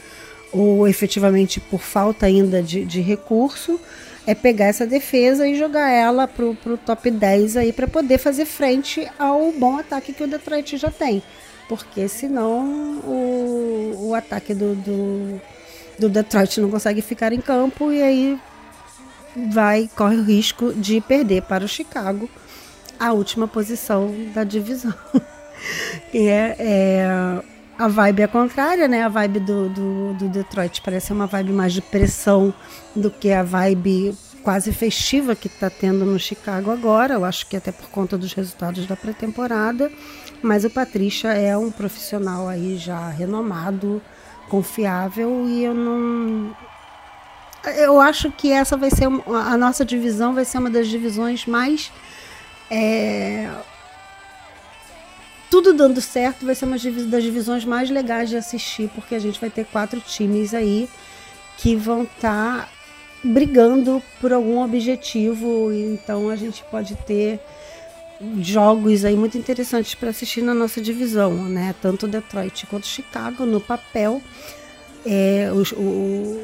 [0.53, 3.81] ou efetivamente por falta ainda de, de recurso,
[4.27, 8.45] é pegar essa defesa e jogar ela pro, pro top 10 aí para poder fazer
[8.45, 11.23] frente ao bom ataque que o Detroit já tem
[11.71, 15.41] porque senão o, o ataque do, do,
[16.01, 18.41] do Detroit não consegue ficar em campo e aí
[19.53, 22.29] vai corre o risco de perder para o Chicago
[22.99, 24.93] a última posição da divisão.
[26.13, 27.09] e é, é,
[27.79, 29.05] a vibe é contrária, né?
[29.05, 32.53] A vibe do, do, do, Detroit parece uma vibe mais de pressão
[32.97, 34.13] do que a vibe
[34.43, 37.15] quase festiva que está tendo no Chicago agora.
[37.15, 39.91] Eu acho que até por conta dos resultados da pré-temporada.
[40.43, 44.03] Mas o Patrícia é um profissional aí já renomado,
[44.51, 46.55] confiável e eu não
[47.77, 51.93] eu acho que essa vai ser a nossa divisão vai ser uma das divisões mais
[52.71, 53.49] é,
[55.51, 59.41] tudo dando certo vai ser uma das divisões mais legais de assistir porque a gente
[59.41, 60.89] vai ter quatro times aí
[61.59, 62.69] que vão estar tá
[63.23, 67.41] brigando por algum objetivo então a gente pode ter
[68.41, 71.75] jogos aí muito interessantes para assistir na nossa divisão, né?
[71.81, 74.21] Tanto Detroit quanto Chicago no papel
[75.07, 76.39] é, os, o,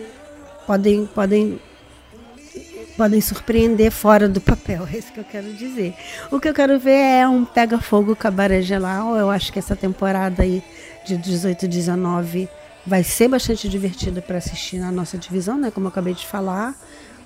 [0.66, 1.60] podem podem
[2.96, 5.94] podem surpreender fora do papel, é isso que eu quero dizer.
[6.30, 9.16] O que eu quero ver é um pega fogo cabaré geral.
[9.16, 10.62] Eu acho que essa temporada aí
[11.06, 12.48] de 18 19
[12.86, 15.70] vai ser bastante divertida para assistir na nossa divisão, né?
[15.70, 16.74] Como eu acabei de falar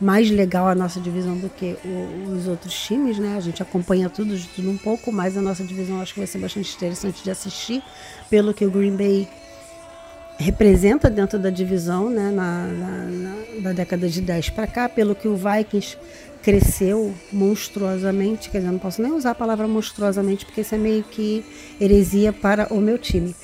[0.01, 3.37] mais legal a nossa divisão do que o, os outros times, né?
[3.37, 6.27] A gente acompanha tudo de tudo um pouco, mas a nossa divisão acho que vai
[6.27, 7.83] ser bastante interessante de assistir,
[8.31, 9.29] pelo que o Green Bay
[10.39, 12.31] representa dentro da divisão, né?
[12.31, 15.99] Na, na, na década de 10 para cá, pelo que o Vikings
[16.43, 21.03] cresceu monstruosamente, quer dizer, não posso nem usar a palavra monstruosamente, porque isso é meio
[21.03, 21.45] que
[21.79, 23.35] heresia para o meu time.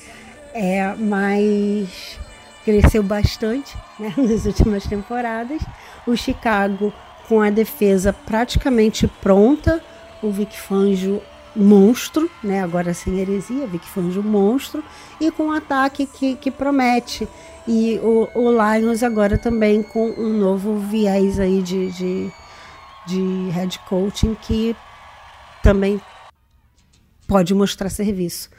[0.59, 2.19] É, mas
[2.65, 5.61] cresceu bastante né, nas últimas temporadas.
[6.07, 6.91] O Chicago
[7.27, 9.83] com a defesa praticamente pronta,
[10.19, 11.21] o Vic Fangio
[11.55, 12.63] monstro, né?
[12.63, 14.83] Agora sem heresia, Vic Fangio monstro,
[15.21, 17.27] e com um ataque que, que promete.
[17.67, 22.31] E o, o Lions agora também com um novo viés aí de, de,
[23.05, 24.75] de head coaching que
[25.61, 26.01] também
[27.27, 28.49] pode mostrar serviço.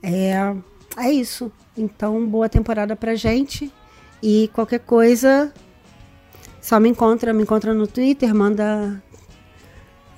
[0.00, 0.54] É,
[0.98, 1.50] é isso.
[1.76, 3.72] Então, boa temporada pra gente.
[4.22, 5.52] E qualquer coisa,
[6.60, 9.02] só me encontra, me encontra no Twitter, manda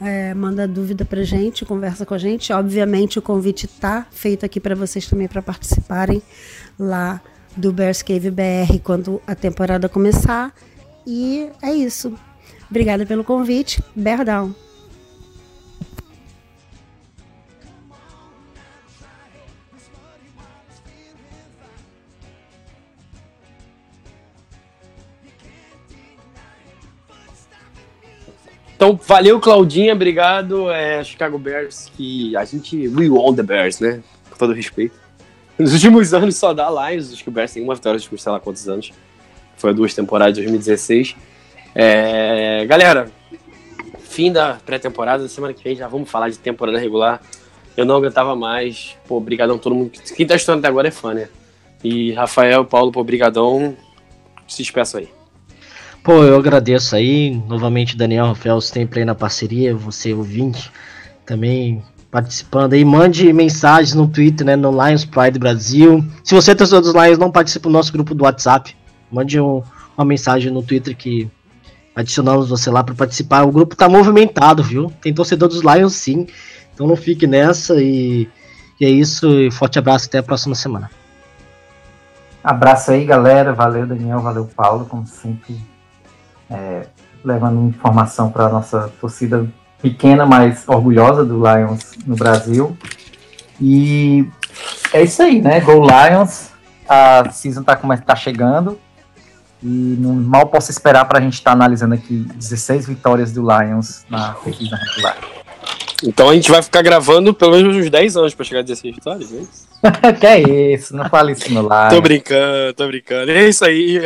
[0.01, 2.53] é, manda dúvida pra gente, conversa com a gente.
[2.53, 6.23] Obviamente o convite tá feito aqui para vocês também para participarem
[6.79, 7.21] lá
[7.57, 10.55] do Bears Cave BR quando a temporada começar.
[11.07, 12.15] E é isso.
[12.71, 13.83] Obrigada pelo convite.
[13.95, 14.55] Bear down.
[28.91, 30.69] Então, valeu, Claudinha, obrigado.
[30.71, 32.89] É, Chicago Bears, que a gente.
[32.89, 34.03] We won the Bears, né?
[34.31, 34.99] Com todo respeito.
[35.57, 38.33] Nos últimos anos só dá Lions, acho que o Bears tem uma vitória de sei
[38.33, 38.93] lá quantos anos.
[39.57, 41.15] Foi duas temporadas de 2016.
[41.75, 43.13] É, galera,
[44.01, 47.21] fim da pré-temporada, semana que vem já vamos falar de temporada regular.
[47.77, 48.97] Eu não aguentava mais.
[49.07, 49.93] Pô, obrigadão todo mundo.
[50.17, 51.29] Quem tá estudando até agora é fã, né?
[51.85, 53.77] E Rafael, Paulo, pô, obrigadão.
[54.49, 55.20] Se despeço aí.
[56.03, 60.73] Pô, eu agradeço aí, novamente Daniel Rafael, sempre aí na parceria, você ouvinte,
[61.27, 66.03] também participando aí, mande mensagens no Twitter, né, no Lions Pride Brasil.
[66.25, 68.75] Se você é torcedor dos Lions não participa do nosso grupo do WhatsApp,
[69.13, 69.63] mande um,
[69.97, 71.31] uma mensagem no Twitter que
[71.95, 73.43] adicionamos você lá para participar.
[73.43, 74.91] O grupo tá movimentado, viu?
[75.03, 76.27] Tem torcedor dos Lions sim,
[76.73, 78.27] então não fique nessa e,
[78.81, 80.91] e é isso, e forte abraço até a próxima semana.
[82.43, 83.53] Abraço aí, galera.
[83.53, 84.21] Valeu, Daniel.
[84.21, 84.87] Valeu, Paulo.
[84.87, 85.61] Como sempre,
[86.51, 86.87] é,
[87.25, 89.47] levando informação para nossa torcida
[89.81, 92.77] pequena, mas orgulhosa do Lions no Brasil.
[93.61, 94.27] E
[94.93, 95.61] é isso aí, né?
[95.61, 96.51] Go Lions.
[96.89, 98.79] A season tá, tá chegando.
[99.63, 103.43] E não, mal posso esperar para a gente estar tá analisando aqui 16 vitórias do
[103.43, 105.17] Lions na pesquisa regular.
[106.03, 108.95] Então a gente vai ficar gravando pelo menos uns 10 anos para chegar a 16
[108.95, 109.69] vitórias, é isso?
[110.19, 111.95] que é isso, não fale isso no live.
[111.95, 113.31] tô brincando, tô brincando.
[113.31, 114.01] É isso aí.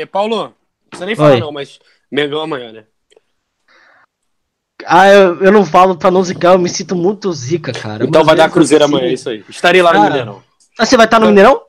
[0.00, 0.59] E, Paulo, não
[0.90, 1.40] precisa nem falar Oi.
[1.40, 1.78] não, mas
[2.10, 2.84] Mengão amanhã, né?
[4.86, 8.04] Ah, eu, eu não falo pra não zicar, eu me sinto muito zica, cara.
[8.04, 9.44] Então vai dar Cruzeiro amanhã, é isso aí.
[9.48, 10.42] Estarei lá cara, no Mineirão.
[10.78, 11.62] Ah, você vai estar no Mineirão?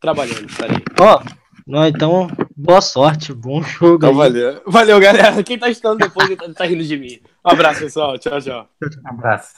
[0.00, 0.82] Trabalhando, estarei.
[1.00, 1.22] Ó,
[1.66, 4.16] não, então, boa sorte, bom jogo então, aí.
[4.16, 4.62] Valeu.
[4.66, 5.42] valeu, galera.
[5.42, 7.20] Quem tá estudando depois tá, tá rindo de mim.
[7.44, 8.18] Um abraço, pessoal.
[8.18, 8.68] Tchau, tchau.
[9.04, 9.54] Um abraço.